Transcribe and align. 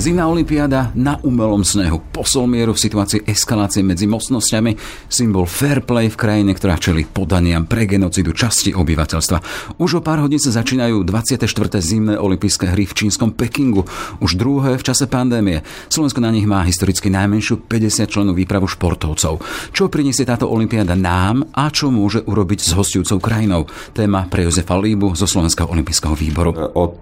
Zimná 0.00 0.32
olimpiáda 0.32 0.96
na 0.96 1.20
umelom 1.20 1.60
snehu. 1.60 2.00
Posol 2.00 2.48
mieru 2.48 2.72
v 2.72 2.80
situácii 2.88 3.20
eskalácie 3.28 3.84
medzi 3.84 4.08
mocnosťami. 4.08 4.72
Symbol 5.12 5.44
fair 5.44 5.84
play 5.84 6.08
v 6.08 6.16
krajine, 6.16 6.56
ktorá 6.56 6.80
čeli 6.80 7.04
podaniam 7.04 7.68
pre 7.68 7.84
genocidu 7.84 8.32
časti 8.32 8.72
obyvateľstva. 8.72 9.38
Už 9.76 9.90
o 9.90 10.02
pár 10.02 10.24
hodín 10.24 10.40
sa 10.40 10.56
začínajú 10.56 11.04
24. 11.04 11.44
zimné 11.84 12.16
olympijské 12.16 12.72
hry 12.72 12.88
v 12.88 12.96
čínskom 12.96 13.36
Pekingu. 13.36 13.84
Už 14.24 14.40
druhé 14.40 14.80
v 14.80 14.86
čase 14.88 15.04
pandémie. 15.04 15.60
Slovensko 15.92 16.24
na 16.24 16.32
nich 16.32 16.48
má 16.48 16.64
historicky 16.64 17.12
najmenšiu 17.12 17.68
50 17.68 18.08
členov 18.08 18.40
výpravu 18.40 18.72
športovcov. 18.72 19.44
Čo 19.76 19.92
priniesie 19.92 20.24
táto 20.24 20.48
olimpiáda 20.48 20.96
nám 20.96 21.44
a 21.52 21.68
čo 21.68 21.92
môže 21.92 22.24
urobiť 22.24 22.64
s 22.64 22.72
hostujúcou 22.72 23.20
krajinou? 23.20 23.68
Téma 23.92 24.24
pre 24.32 24.48
Jozefa 24.48 24.80
Líbu 24.80 25.12
zo 25.12 25.28
Slovenského 25.28 25.68
olympijského 25.68 26.16
výboru. 26.16 26.56
Od 26.56 26.96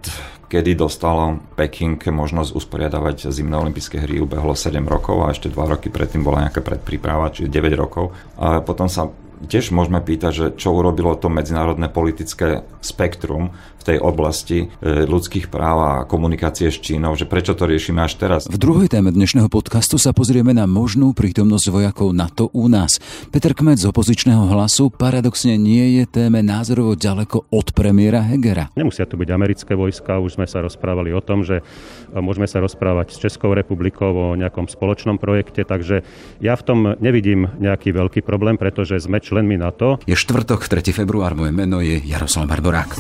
kedy 0.49 0.75
dostalo 0.75 1.39
Peking 1.55 2.01
možnosť 2.01 2.57
usporiadavať 2.57 3.29
zimné 3.29 3.55
olympijské 3.61 4.01
hry, 4.01 4.19
ubehlo 4.25 4.57
7 4.57 4.81
rokov 4.89 5.21
a 5.23 5.33
ešte 5.37 5.53
2 5.53 5.73
roky 5.77 5.93
predtým 5.93 6.25
bola 6.25 6.49
nejaká 6.49 6.65
predpríprava, 6.65 7.31
čiže 7.31 7.53
9 7.53 7.77
rokov. 7.77 8.17
A 8.41 8.65
potom 8.65 8.89
sa 8.89 9.13
tiež 9.47 9.71
môžeme 9.71 10.03
pýtať, 10.03 10.33
že 10.35 10.47
čo 10.59 10.75
urobilo 10.75 11.15
to 11.15 11.31
medzinárodné 11.31 11.87
politické 11.87 12.67
spektrum 12.83 13.55
v 13.79 13.83
tej 13.95 13.99
oblasti 14.03 14.67
e, 14.67 15.07
ľudských 15.07 15.47
práv 15.47 15.77
a 15.79 15.93
komunikácie 16.03 16.67
s 16.67 16.83
Čínou, 16.83 17.15
že 17.15 17.31
prečo 17.31 17.55
to 17.55 17.65
riešime 17.71 18.03
až 18.03 18.19
teraz. 18.19 18.51
V 18.51 18.59
druhej 18.59 18.91
téme 18.91 19.15
dnešného 19.15 19.47
podcastu 19.47 19.97
sa 19.97 20.11
pozrieme 20.11 20.51
na 20.51 20.67
možnú 20.67 21.15
prítomnosť 21.15 21.67
vojakov 21.71 22.11
NATO 22.11 22.51
u 22.51 22.67
nás. 22.67 22.99
Peter 23.31 23.55
Kmet 23.55 23.79
z 23.79 23.87
opozičného 23.87 24.51
hlasu 24.51 24.91
paradoxne 24.91 25.55
nie 25.55 26.03
je 26.03 26.05
téme 26.11 26.43
názorovo 26.43 26.99
ďaleko 26.99 27.47
od 27.55 27.67
premiéra 27.71 28.27
Hegera. 28.27 28.75
Nemusia 28.75 29.07
tu 29.07 29.15
byť 29.15 29.31
americké 29.31 29.79
vojska, 29.79 30.19
už 30.19 30.43
sme 30.43 30.51
sa 30.51 30.65
rozprávali 30.65 31.15
o 31.15 31.23
tom, 31.23 31.47
že 31.47 31.63
e, 31.63 32.19
môžeme 32.19 32.51
sa 32.51 32.59
rozprávať 32.59 33.15
s 33.15 33.23
Českou 33.23 33.55
republikou 33.55 34.35
o 34.35 34.35
nejakom 34.35 34.67
spoločnom 34.67 35.23
projekte, 35.23 35.63
takže 35.63 36.03
ja 36.43 36.59
v 36.59 36.67
tom 36.67 36.79
nevidím 36.99 37.47
nejaký 37.63 37.95
veľký 37.95 38.21
problém, 38.27 38.59
pretože 38.59 38.99
sme 38.99 39.23
členmi 39.29 39.61
NATO. 39.61 40.01
Je 40.09 40.17
štvrtok, 40.17 40.65
3. 40.65 40.93
február, 40.97 41.37
moje 41.37 41.53
meno 41.53 41.85
je 41.85 42.01
Jaroslav 42.01 42.49
Barborák. 42.49 42.97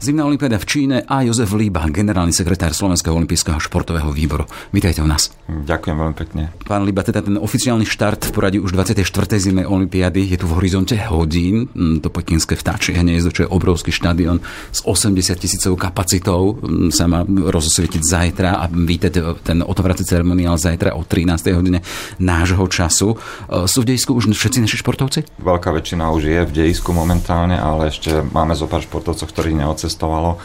Zimná 0.00 0.24
olimpiáda 0.24 0.56
v 0.56 0.64
Číne 0.64 0.96
a 1.04 1.20
Jozef 1.20 1.52
Líba, 1.52 1.84
generálny 1.84 2.32
sekretár 2.32 2.72
Slovenského 2.72 3.12
olympijského 3.12 3.60
športového 3.60 4.08
výboru. 4.16 4.48
Vítajte 4.72 5.04
u 5.04 5.08
nás. 5.08 5.28
Ďakujem 5.44 5.92
veľmi 5.92 6.16
pekne. 6.16 6.42
Pán 6.64 6.88
Líba, 6.88 7.04
teda 7.04 7.20
ten 7.20 7.36
oficiálny 7.36 7.84
štart 7.84 8.24
v 8.24 8.32
poradí 8.32 8.56
už 8.56 8.72
24. 8.72 9.04
zimnej 9.36 9.68
olimpiády 9.68 10.24
je 10.24 10.40
tu 10.40 10.48
v 10.48 10.56
horizonte 10.56 10.96
hodín. 11.12 11.68
Mm, 11.76 12.00
to 12.00 12.08
pekinské 12.08 12.56
vtáčie 12.56 12.96
hniezdo, 12.96 13.28
čo 13.28 13.44
je 13.44 13.52
obrovský 13.52 13.92
štadión 13.92 14.40
s 14.72 14.80
80 14.88 15.36
tisícovou 15.36 15.76
kapacitou, 15.76 16.56
mm, 16.56 16.96
sa 16.96 17.04
má 17.04 17.20
rozosvietiť 17.28 18.00
zajtra 18.00 18.56
a 18.56 18.72
vítať 18.72 19.44
ten 19.44 19.60
otvárací 19.60 20.08
ceremoniál 20.08 20.56
zajtra 20.56 20.96
o 20.96 21.04
13. 21.04 21.52
hodine 21.52 21.84
nášho 22.16 22.64
času. 22.72 23.20
E, 23.20 23.68
sú 23.68 23.84
v 23.84 23.92
dejisku 23.92 24.16
už 24.16 24.32
všetci 24.32 24.64
naši 24.64 24.80
športovci? 24.80 25.44
Veľká 25.44 25.68
väčšina 25.76 26.08
už 26.08 26.22
je 26.24 26.40
v 26.48 26.52
dejisku 26.56 26.96
momentálne, 26.96 27.60
ale 27.60 27.92
ešte 27.92 28.24
máme 28.32 28.56
zo 28.56 28.64
pár 28.64 28.80
športovcov, 28.80 29.28
ktorí 29.28 29.52
neodcestujú 29.52 29.89
cestovalo, 29.90 30.38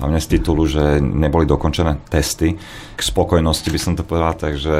hlavne 0.00 0.18
z 0.18 0.40
titulu, 0.40 0.64
že 0.64 0.98
neboli 0.98 1.44
dokončené 1.44 2.00
testy. 2.08 2.56
K 2.96 3.00
spokojnosti 3.00 3.68
by 3.68 3.80
som 3.80 3.92
to 3.96 4.04
povedal, 4.04 4.32
takže 4.36 4.74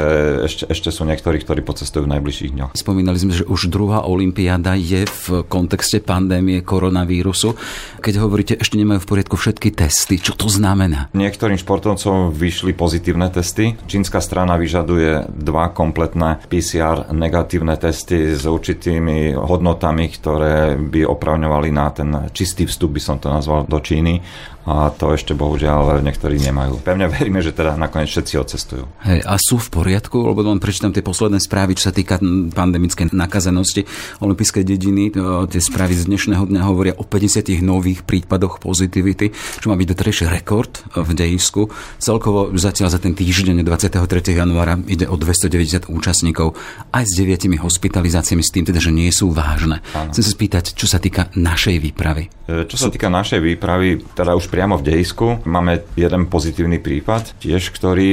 ešte, 0.45 0.63
ešte 0.69 0.89
sú 0.89 1.05
niektorí, 1.05 1.41
ktorí 1.41 1.61
pocestujú 1.61 2.09
v 2.09 2.17
najbližších 2.17 2.51
dňoch. 2.53 2.71
Spomínali 2.73 3.17
sme, 3.17 3.33
že 3.37 3.45
už 3.45 3.69
druhá 3.69 4.05
olimpiáda 4.05 4.73
je 4.77 5.05
v 5.05 5.45
kontexte 5.45 6.01
pandémie 6.01 6.65
koronavírusu. 6.65 7.53
Keď 8.01 8.13
hovoríte, 8.17 8.53
ešte 8.57 8.77
nemajú 8.81 9.05
v 9.05 9.09
poriadku 9.09 9.37
všetky 9.37 9.73
testy, 9.73 10.17
čo 10.17 10.33
to 10.33 10.49
znamená? 10.49 11.13
Niektorým 11.13 11.57
športovcom 11.57 12.33
vyšli 12.33 12.73
pozitívne 12.73 13.29
testy. 13.29 13.77
Čínska 13.85 14.21
strana 14.21 14.57
vyžaduje 14.57 15.29
dva 15.29 15.69
kompletné 15.69 16.45
PCR 16.49 17.13
negatívne 17.13 17.77
testy 17.77 18.33
s 18.33 18.45
určitými 18.45 19.37
hodnotami, 19.37 20.09
ktoré 20.09 20.77
by 20.77 21.05
opravňovali 21.05 21.69
na 21.69 21.87
ten 21.93 22.09
čistý 22.33 22.65
vstup, 22.65 22.97
by 22.97 23.01
som 23.01 23.17
to 23.21 23.29
nazval, 23.29 23.65
do 23.65 23.77
Číny 23.81 24.21
a 24.61 24.93
to 24.93 25.13
ešte 25.17 25.33
bohužiaľ 25.33 26.05
niektorí 26.05 26.37
nemajú. 26.37 26.85
Pevne 26.85 27.09
veríme, 27.09 27.41
že 27.41 27.49
teda 27.49 27.73
nakoniec 27.73 28.13
všetci 28.13 28.33
odcestujú. 28.37 28.83
Hej, 29.01 29.25
a 29.25 29.33
sú 29.41 29.57
v 29.57 29.73
poriadku? 29.73 30.21
Lebo 30.21 30.45
len 30.45 30.61
prečítam 30.61 30.93
tie 30.93 31.01
posledné 31.01 31.41
správy, 31.41 31.73
čo 31.73 31.89
sa 31.89 31.93
týka 31.93 32.21
pandemickej 32.53 33.09
nakazenosti 33.09 33.89
olympijskej 34.21 34.61
dediny. 34.61 35.09
Tie 35.49 35.61
správy 35.61 35.97
z 35.97 36.05
dnešného 36.05 36.45
dňa 36.45 36.61
hovoria 36.61 36.93
o 36.93 37.03
50 37.07 37.49
nových 37.65 38.05
prípadoch 38.05 38.61
pozitivity, 38.61 39.33
čo 39.33 39.73
má 39.73 39.75
byť 39.79 39.87
doterajší 39.97 40.25
rekord 40.29 40.85
v 40.93 41.09
dejisku. 41.17 41.73
Celkovo 41.97 42.53
zatiaľ 42.53 42.93
za 42.93 42.99
ten 43.01 43.17
týždeň 43.17 43.65
23. 43.65 43.97
januára 44.37 44.77
ide 44.85 45.09
o 45.09 45.17
290 45.17 45.89
účastníkov 45.89 46.53
aj 46.93 47.03
s 47.09 47.13
deviatimi 47.17 47.57
hospitalizáciami, 47.57 48.45
s 48.45 48.53
tým 48.53 48.69
teda, 48.69 48.77
že 48.77 48.93
nie 48.93 49.09
sú 49.09 49.33
vážne. 49.33 49.81
Áno. 49.97 50.13
Chcem 50.13 50.23
sa 50.23 50.31
spýtať, 50.31 50.77
čo 50.77 50.85
sa 50.85 51.01
týka 51.01 51.33
našej 51.33 51.81
výpravy. 51.81 52.29
E, 52.45 52.67
čo 52.67 52.75
sa 52.75 52.91
týka 52.91 53.07
našej 53.07 53.39
výpravy, 53.39 54.03
teda 54.11 54.35
už 54.35 54.50
priamo 54.51 54.75
v 54.75 54.85
dejisku. 54.91 55.39
Máme 55.47 55.87
jeden 55.95 56.27
pozitívny 56.27 56.83
prípad, 56.83 57.39
tiež 57.39 57.71
ktorý 57.71 58.11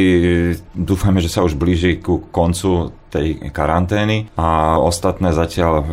dúfame, 0.72 1.18
že 1.18 1.28
sa 1.28 1.42
už 1.42 1.58
blíži 1.58 1.98
ku 1.98 2.22
koncu 2.30 2.94
tej 3.08 3.28
karantény 3.50 4.28
a 4.36 4.76
ostatné 4.76 5.32
zatiaľ 5.32 5.72
e, 5.80 5.84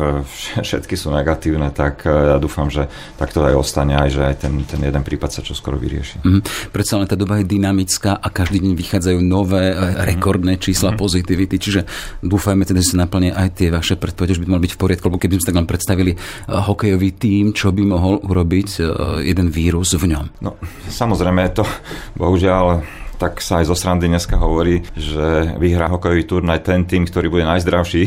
všetky 0.60 0.94
sú 0.94 1.08
negatívne, 1.12 1.72
tak 1.72 2.04
e, 2.04 2.12
ja 2.12 2.36
dúfam, 2.36 2.68
že 2.68 2.88
takto 3.16 3.40
aj 3.42 3.56
ostane 3.56 3.96
aj, 3.96 4.08
že 4.12 4.22
aj 4.22 4.34
ten, 4.44 4.52
ten 4.68 4.80
jeden 4.84 5.02
prípad 5.02 5.32
sa 5.32 5.40
čoskoro 5.40 5.80
vyrieši. 5.80 6.22
Mm-hmm. 6.22 6.70
Predsa 6.76 7.00
len 7.00 7.08
tá 7.08 7.16
doba 7.16 7.40
je 7.40 7.48
dynamická 7.48 8.20
a 8.20 8.28
každý 8.28 8.60
deň 8.60 8.72
vychádzajú 8.76 9.18
nové 9.24 9.72
mm-hmm. 9.72 10.04
rekordné 10.04 10.52
čísla 10.60 10.92
mm-hmm. 10.92 11.02
pozitivity, 11.02 11.56
čiže 11.56 11.80
dúfajme 12.20 12.68
teda, 12.68 12.84
že 12.84 12.92
sa 12.92 13.08
naplnia 13.08 13.32
aj 13.32 13.48
tie 13.56 13.68
vaše 13.72 13.96
predpovede, 13.96 14.36
že 14.36 14.42
by 14.44 14.48
mal 14.52 14.60
byť 14.60 14.72
v 14.76 14.80
poriadku, 14.80 15.04
lebo 15.08 15.20
keby 15.20 15.40
sme 15.40 15.48
tak 15.48 15.58
len 15.58 15.68
predstavili 15.68 16.12
hokejový 16.46 17.10
tím, 17.16 17.56
čo 17.56 17.72
by 17.72 17.82
mohol 17.88 18.20
urobiť 18.20 18.68
jeden 19.24 19.48
vírus 19.48 19.96
v 19.96 20.12
ňom. 20.12 20.26
No, 20.44 20.60
samozrejme, 20.92 21.48
to 21.56 21.64
bohužiaľ 22.18 22.84
tak 23.16 23.40
sa 23.40 23.64
aj 23.64 23.72
zo 23.72 23.76
srandy 23.76 24.08
dneska 24.08 24.36
hovorí, 24.36 24.84
že 24.92 25.56
vyhrá 25.56 25.88
hokejový 25.88 26.24
turnaj 26.28 26.60
ten 26.64 26.84
tým, 26.84 27.08
ktorý 27.08 27.32
bude 27.32 27.44
najzdravší, 27.48 28.04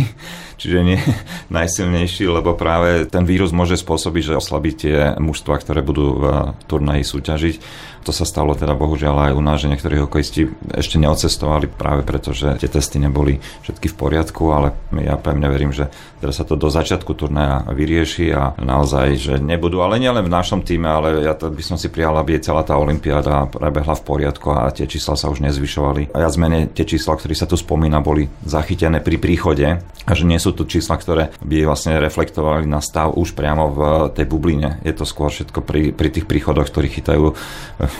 čiže 0.60 0.80
nie 0.84 1.00
najsilnejší, 1.58 2.28
lebo 2.28 2.54
práve 2.54 3.08
ten 3.08 3.24
vírus 3.24 3.56
môže 3.56 3.80
spôsobiť, 3.80 4.36
že 4.36 4.40
oslabí 4.40 4.76
tie 4.76 5.16
mužstva, 5.18 5.58
ktoré 5.64 5.80
budú 5.80 6.06
v 6.20 6.26
turnaji 6.68 7.08
súťažiť. 7.08 7.56
To 8.08 8.16
sa 8.16 8.24
stalo 8.24 8.56
teda 8.56 8.80
bohužiaľ 8.80 9.32
aj 9.32 9.34
u 9.36 9.42
nás, 9.44 9.60
že 9.60 9.68
niektorí 9.68 10.00
hokejisti 10.00 10.48
ešte 10.72 10.96
neocestovali 10.98 11.68
práve 11.68 12.08
preto, 12.08 12.32
že 12.32 12.56
tie 12.56 12.72
testy 12.72 12.96
neboli 12.96 13.44
všetky 13.68 13.92
v 13.92 13.96
poriadku, 14.00 14.44
ale 14.56 14.72
ja 15.04 15.20
pevne 15.20 15.52
verím, 15.52 15.76
že 15.76 15.92
teraz 16.24 16.40
sa 16.40 16.48
to 16.48 16.56
do 16.56 16.72
začiatku 16.72 17.12
turnaja 17.12 17.68
vyrieši 17.68 18.32
a 18.32 18.56
naozaj, 18.56 19.08
že 19.20 19.34
nebudú, 19.44 19.84
ale 19.84 20.00
nielen 20.00 20.24
v 20.24 20.32
našom 20.32 20.64
týme, 20.64 20.88
ale 20.88 21.28
ja 21.28 21.36
to 21.36 21.52
by 21.52 21.64
som 21.64 21.76
si 21.76 21.92
prijal, 21.92 22.16
aby 22.16 22.40
celá 22.40 22.64
tá 22.64 22.80
olimpiáda 22.80 23.52
prebehla 23.52 24.00
v 24.00 24.06
poriadku 24.08 24.48
a 24.56 24.72
tie 24.72 24.88
čísla 24.88 25.20
sa 25.20 25.28
už 25.28 25.44
nezvyšovali. 25.44 26.16
A 26.16 26.24
ja 26.24 26.30
zmene 26.32 26.72
tie 26.72 26.88
čísla, 26.88 27.20
ktoré 27.20 27.36
sa 27.36 27.52
tu 27.52 27.60
spomína, 27.60 28.00
boli 28.00 28.32
zachytené 28.48 29.04
pri 29.04 29.20
príchode 29.20 29.68
a 30.08 30.12
že 30.16 30.24
nie 30.24 30.40
sú 30.40 30.49
to 30.54 30.64
čísla, 30.68 30.96
ktoré 31.00 31.24
by 31.42 31.66
vlastne 31.66 31.98
reflektovali 31.98 32.66
na 32.68 32.84
stav 32.84 33.16
už 33.16 33.34
priamo 33.34 33.64
v 33.72 33.80
tej 34.14 34.26
bubline. 34.28 34.82
Je 34.84 34.94
to 34.94 35.08
skôr 35.08 35.32
všetko 35.32 35.64
pri, 35.64 35.92
pri 35.96 36.10
tých 36.12 36.26
príchodoch, 36.30 36.70
ktorí 36.70 36.88
chytajú 36.90 37.34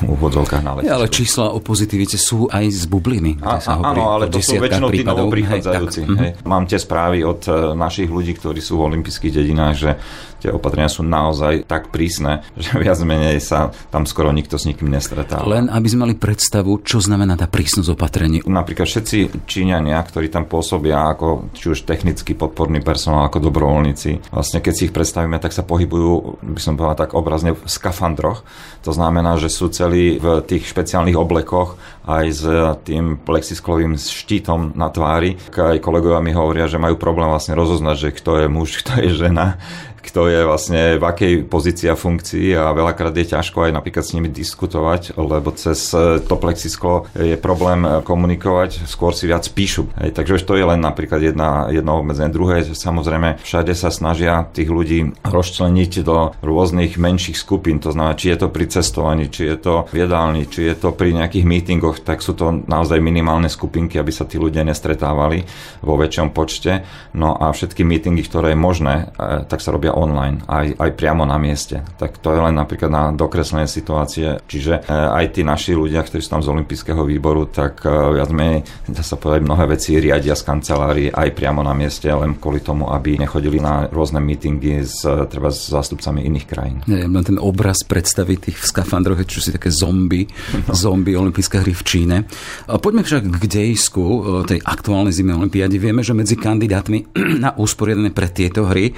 úvodzovkách 0.04 0.64
na 0.64 0.72
letisku. 0.80 0.96
Ale 0.96 1.08
čísla 1.08 1.46
o 1.56 1.60
pozitivite 1.64 2.18
sú 2.20 2.48
aj 2.52 2.66
z 2.70 2.84
bubliny. 2.90 3.40
A, 3.40 3.60
a, 3.60 3.74
áno, 3.80 4.20
ale 4.20 4.28
to 4.28 4.42
sú 4.42 4.60
väčšinou 4.60 4.90
tí 4.92 5.04
novo 5.06 5.32
prichádzajúci. 5.32 6.00
Hej, 6.06 6.18
hej. 6.18 6.32
Mám 6.44 6.68
tie 6.68 6.80
správy 6.82 7.24
od 7.24 7.42
e, 7.48 7.52
našich 7.78 8.10
ľudí, 8.10 8.36
ktorí 8.36 8.60
sú 8.60 8.82
v 8.82 8.92
olympijských 8.94 9.34
dedinách, 9.40 9.76
že 9.78 9.92
tie 10.40 10.50
opatrenia 10.52 10.90
sú 10.90 11.04
naozaj 11.06 11.68
tak 11.68 11.94
prísne, 11.94 12.42
že 12.60 12.80
viac 12.80 13.00
menej 13.04 13.40
sa 13.44 13.72
tam 13.92 14.08
skoro 14.08 14.32
nikto 14.32 14.56
s 14.56 14.66
nikým 14.66 14.90
nestretá. 14.90 15.44
Len 15.44 15.68
aby 15.70 15.88
sme 15.88 16.10
mali 16.10 16.16
predstavu, 16.16 16.82
čo 16.84 17.04
znamená 17.04 17.36
tá 17.36 17.46
prísnosť 17.46 17.90
opatrení. 17.94 18.38
Napríklad 18.44 18.88
všetci 18.88 19.46
Číňania, 19.46 20.00
ktorí 20.02 20.32
tam 20.32 20.48
pôsobia 20.48 21.12
ako 21.12 21.52
či 21.56 21.76
už 21.76 21.86
technický 21.86 22.34
podporný 22.34 22.82
personál, 22.82 23.28
ako 23.28 23.44
dobrovoľníci, 23.44 24.32
vlastne 24.34 24.60
keď 24.64 24.74
si 24.74 24.86
ich 24.90 24.96
predstavíme, 24.96 25.38
tak 25.38 25.52
sa 25.52 25.64
pohybujú, 25.64 26.42
by 26.42 26.62
som 26.62 26.80
povedal 26.80 27.08
tak 27.08 27.16
obrazne, 27.16 27.52
v 27.54 27.66
skafandroch. 27.66 28.46
To 28.88 28.92
znamená, 28.96 29.36
že 29.36 29.52
sú 29.52 29.68
celí 29.70 30.22
v 30.22 30.40
tých 30.46 30.70
špeciálnych 30.72 31.18
oblekoch 31.18 31.76
aj 32.10 32.26
s 32.32 32.44
tým 32.88 33.22
plexisklovým 33.22 33.94
štítom 34.00 34.74
na 34.74 34.90
tvári. 34.90 35.38
Aj 35.54 35.78
kolegovia 35.78 36.24
mi 36.24 36.34
hovoria, 36.34 36.66
že 36.66 36.82
majú 36.82 36.98
problém 36.98 37.30
vlastne 37.30 37.54
rozoznať, 37.54 37.96
že 38.00 38.16
kto 38.18 38.32
je 38.42 38.48
muž, 38.50 38.82
kto 38.82 39.06
je 39.06 39.10
žena, 39.14 39.62
kto 40.02 40.32
je 40.32 40.40
vlastne 40.48 40.82
v 40.98 41.04
akej 41.04 41.34
pozícii 41.46 41.88
a 41.92 42.00
funkcii 42.00 42.56
a 42.56 42.72
veľakrát 42.76 43.14
je 43.16 43.36
ťažko 43.36 43.70
aj 43.70 43.72
napríklad 43.76 44.04
s 44.06 44.16
nimi 44.16 44.30
diskutovať, 44.32 45.20
lebo 45.20 45.52
cez 45.56 45.92
to 46.26 46.36
plexisklo 46.40 47.10
je 47.16 47.36
problém 47.36 47.84
komunikovať, 48.04 48.88
skôr 48.88 49.12
si 49.12 49.28
viac 49.28 49.46
píšu. 49.52 49.92
Hej, 50.00 50.16
takže 50.16 50.40
už 50.40 50.44
to 50.48 50.54
je 50.56 50.66
len 50.66 50.80
napríklad 50.80 51.20
jedna, 51.20 51.68
jedno 51.70 52.00
obmedzenie. 52.00 52.32
Druhé, 52.32 52.64
samozrejme, 52.64 53.42
všade 53.44 53.74
sa 53.76 53.92
snažia 53.92 54.48
tých 54.52 54.72
ľudí 54.72 55.14
rozčleniť 55.24 55.92
do 56.04 56.32
rôznych 56.40 56.96
menších 56.96 57.38
skupín. 57.38 57.84
To 57.84 57.92
znamená, 57.92 58.16
či 58.16 58.32
je 58.32 58.38
to 58.40 58.48
pri 58.50 58.66
cestovaní, 58.72 59.28
či 59.28 59.50
je 59.50 59.58
to 59.60 59.74
v 59.92 60.06
jedálni, 60.06 60.48
či 60.48 60.72
je 60.72 60.76
to 60.76 60.96
pri 60.96 61.14
nejakých 61.16 61.46
mítingoch, 61.46 62.02
tak 62.02 62.24
sú 62.24 62.34
to 62.36 62.64
naozaj 62.66 62.98
minimálne 63.02 63.52
skupinky, 63.52 64.00
aby 64.00 64.12
sa 64.14 64.26
tí 64.26 64.40
ľudia 64.40 64.64
nestretávali 64.64 65.44
vo 65.84 65.96
väčšom 66.00 66.32
počte. 66.32 66.86
No 67.14 67.36
a 67.36 67.52
všetky 67.52 67.84
mítingy, 67.84 68.24
ktoré 68.26 68.54
je 68.54 68.60
možné, 68.60 69.12
e, 69.18 69.44
tak 69.46 69.60
sa 69.60 69.74
robia 69.74 69.89
online, 69.92 70.42
aj, 70.48 70.78
aj 70.78 70.90
priamo 70.96 71.24
na 71.26 71.38
mieste. 71.42 71.82
Tak 71.98 72.22
to 72.22 72.34
je 72.34 72.40
len 72.42 72.56
napríklad 72.56 72.92
na 72.92 73.04
dokreslenie 73.14 73.70
situácie. 73.70 74.40
Čiže 74.46 74.86
e, 74.86 74.92
aj 74.92 75.26
tí 75.36 75.42
naši 75.44 75.76
ľudia, 75.76 76.06
ktorí 76.06 76.22
sú 76.22 76.40
tam 76.40 76.44
z 76.46 76.52
Olympijského 76.52 77.02
výboru, 77.04 77.50
tak 77.50 77.84
e, 77.84 77.90
viac 77.90 78.30
menej, 78.32 78.66
dá 78.88 79.04
sa 79.04 79.20
povedať, 79.20 79.46
mnohé 79.46 79.66
veci 79.70 79.98
riadia 79.98 80.34
z 80.34 80.44
kancelárii 80.46 81.10
aj 81.12 81.30
priamo 81.36 81.62
na 81.62 81.74
mieste, 81.74 82.10
len 82.10 82.38
kvôli 82.38 82.64
tomu, 82.64 82.90
aby 82.90 83.20
nechodili 83.20 83.58
na 83.62 83.90
rôzne 83.90 84.22
mítingy 84.24 84.86
s, 84.86 85.04
treba 85.30 85.50
s 85.52 85.70
zástupcami 85.70 86.26
iných 86.26 86.46
krajín. 86.46 86.78
Ja 86.88 87.06
mám 87.10 87.26
ten 87.26 87.42
obraz 87.42 87.84
predstaviť 87.86 88.38
tých 88.50 88.58
v 88.60 88.66
skafandroch, 88.66 89.22
čo 89.26 89.42
si 89.44 89.54
také 89.54 89.70
zombie, 89.70 90.30
no. 90.68 90.74
zombie 90.74 91.18
olympijské 91.18 91.62
hry 91.62 91.74
v 91.74 91.84
Číne. 91.84 92.18
Poďme 92.66 93.04
však 93.06 93.24
k 93.40 93.44
dejsku 93.46 94.04
tej 94.46 94.60
aktuálnej 94.64 95.14
zimnej 95.16 95.36
olympiády. 95.40 95.76
Vieme, 95.80 96.02
že 96.06 96.14
medzi 96.14 96.36
kandidátmi 96.36 97.16
na 97.44 97.56
usporiadané 97.56 98.14
pre 98.14 98.28
tieto 98.32 98.68
hry 98.70 98.92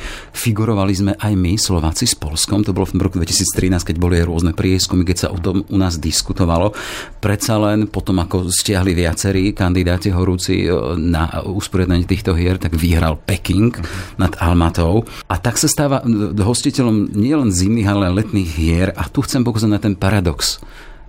figurovali 0.81 0.97
sme 0.97 1.13
aj 1.13 1.33
my, 1.37 1.53
Slováci 1.61 2.09
s 2.09 2.17
Polskom. 2.17 2.65
To 2.65 2.73
bolo 2.73 2.89
v 2.89 2.97
roku 2.97 3.21
2013, 3.21 3.85
keď 3.85 3.95
boli 4.01 4.17
rôzne 4.17 4.57
prieskumy, 4.57 5.05
keď 5.05 5.17
sa 5.17 5.27
o 5.29 5.37
tom 5.37 5.61
u 5.61 5.77
nás 5.77 6.01
diskutovalo. 6.01 6.73
Predsa 7.21 7.61
len 7.61 7.85
potom, 7.85 8.17
ako 8.17 8.49
stiahli 8.49 8.97
viacerí 8.97 9.53
kandidáti 9.53 10.09
horúci 10.09 10.65
na 10.97 11.45
usporiadanie 11.45 12.09
týchto 12.09 12.33
hier, 12.33 12.57
tak 12.57 12.73
vyhral 12.73 13.21
Peking 13.21 13.77
nad 14.17 14.33
Almatou. 14.41 15.05
A 15.29 15.37
tak 15.37 15.61
sa 15.61 15.69
stáva 15.69 16.01
hostiteľom 16.33 17.13
nielen 17.13 17.53
zimných, 17.53 17.85
ale 17.85 18.09
letných 18.17 18.49
hier. 18.49 18.89
A 18.97 19.05
tu 19.05 19.21
chcem 19.21 19.45
pokazať 19.45 19.69
na 19.69 19.77
ten 19.77 19.93
paradox 19.93 20.57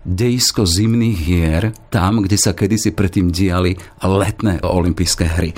dejisko 0.02 0.66
zimných 0.66 1.18
hier, 1.18 1.62
tam, 1.90 2.26
kde 2.26 2.36
sa 2.38 2.52
kedysi 2.52 2.90
predtým 2.90 3.30
diali 3.30 3.78
letné 4.02 4.58
olympijské 4.62 5.24
hry. 5.38 5.50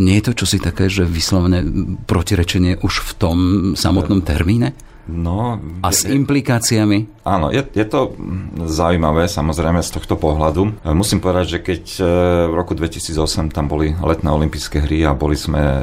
Nie 0.00 0.20
je 0.20 0.32
to 0.32 0.44
čosi 0.44 0.56
také, 0.56 0.88
že 0.88 1.04
vyslovene 1.04 1.60
protirečenie 2.08 2.80
už 2.80 2.94
v 3.04 3.12
tom 3.20 3.38
samotnom 3.76 4.24
termíne? 4.24 4.72
No, 5.10 5.58
a 5.82 5.88
s 5.90 6.06
implikáciami? 6.06 7.20
Áno, 7.20 7.52
je, 7.52 7.60
je 7.76 7.84
to 7.84 8.16
zaujímavé 8.64 9.28
samozrejme 9.28 9.84
z 9.84 9.90
tohto 9.92 10.16
pohľadu. 10.16 10.80
Musím 10.96 11.20
povedať, 11.20 11.46
že 11.52 11.58
keď 11.60 11.82
e, 11.98 12.02
v 12.48 12.54
roku 12.56 12.72
2008 12.72 13.52
tam 13.52 13.68
boli 13.68 13.92
letné 13.92 14.30
olympijské 14.32 14.80
hry 14.86 15.04
a 15.04 15.12
boli 15.12 15.36
sme 15.36 15.60
e, 15.60 15.80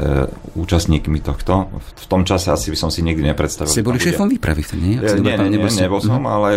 účastníkmi 0.58 1.22
tohto, 1.22 1.70
v 1.78 2.06
tom 2.10 2.26
čase 2.26 2.50
asi 2.50 2.74
by 2.74 2.78
som 2.80 2.90
si 2.90 3.06
nikdy 3.06 3.22
nepredstavil. 3.22 3.70
Ste 3.70 3.86
boli 3.86 4.02
šéfom 4.02 4.26
výpravy 4.26 4.66
nie? 4.80 4.98
Nie, 4.98 5.20
nie, 5.20 5.36
nie, 5.38 5.62
nie, 5.62 5.70
nebol 5.70 6.02
som, 6.02 6.24
mhm. 6.24 6.32
ale 6.32 6.50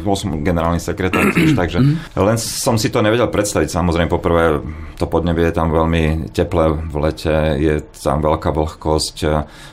bol 0.00 0.16
som 0.16 0.32
generálny 0.40 0.80
sekretár 0.80 1.34
tiež, 1.36 1.52
takže 1.60 1.84
mhm. 1.84 2.16
len 2.16 2.40
som 2.40 2.78
si 2.80 2.88
to 2.88 3.04
nevedel 3.04 3.28
predstaviť. 3.28 3.68
Samozrejme, 3.68 4.08
poprvé, 4.08 4.64
to 4.96 5.04
podnebie 5.04 5.50
je 5.50 5.54
tam 5.54 5.68
veľmi 5.68 6.32
teplé 6.32 6.72
v 6.72 6.96
lete, 7.04 7.34
je 7.60 7.84
tam 8.00 8.24
veľká 8.24 8.48
vlhkosť, 8.48 9.16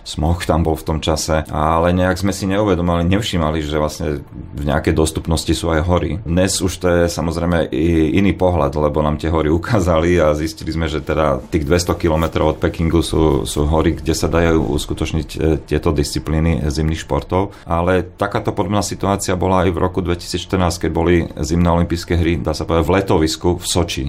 smoh 0.04 0.36
tam 0.44 0.68
bol 0.68 0.76
v 0.76 0.84
tom 0.84 1.00
čase, 1.00 1.48
ale 1.48 1.96
nejak 1.96 2.20
sme 2.24 2.32
si 2.32 2.48
neuvedomali, 2.48 3.04
nevšimali, 3.04 3.60
že 3.60 3.76
vlastne 3.76 4.24
v 4.56 4.64
nejakej 4.64 4.96
dostupnosti 4.96 5.52
sú 5.52 5.68
aj 5.76 5.82
hory. 5.84 6.12
Dnes 6.24 6.64
už 6.64 6.74
to 6.80 6.88
je 6.88 7.02
samozrejme 7.12 7.68
iný 8.16 8.32
pohľad, 8.32 8.72
lebo 8.80 9.04
nám 9.04 9.20
tie 9.20 9.28
hory 9.28 9.52
ukázali 9.60 10.16
a 10.24 10.32
zistili 10.32 10.72
sme, 10.72 10.88
že 10.88 11.04
teda 11.04 11.44
tých 11.52 11.68
200 11.68 12.00
km 12.00 12.48
od 12.48 12.58
Pekingu 12.64 13.04
sú, 13.04 13.44
sú 13.44 13.68
hory, 13.68 14.00
kde 14.00 14.16
sa 14.16 14.32
dajú 14.32 14.72
uskutočniť 14.80 15.30
e, 15.36 15.38
tieto 15.68 15.92
disciplíny 15.92 16.64
zimných 16.72 17.04
športov. 17.04 17.52
Ale 17.68 18.08
takáto 18.16 18.56
podobná 18.56 18.80
situácia 18.80 19.36
bola 19.36 19.68
aj 19.68 19.76
v 19.76 19.82
roku 19.84 20.00
2014, 20.00 20.88
keď 20.88 20.92
boli 20.96 21.28
zimné 21.44 21.68
olympijské 21.68 22.16
hry, 22.16 22.40
dá 22.40 22.56
sa 22.56 22.64
povedať, 22.64 22.88
v 22.88 22.94
letovisku 22.96 23.50
v 23.60 23.66
Soči 23.68 24.06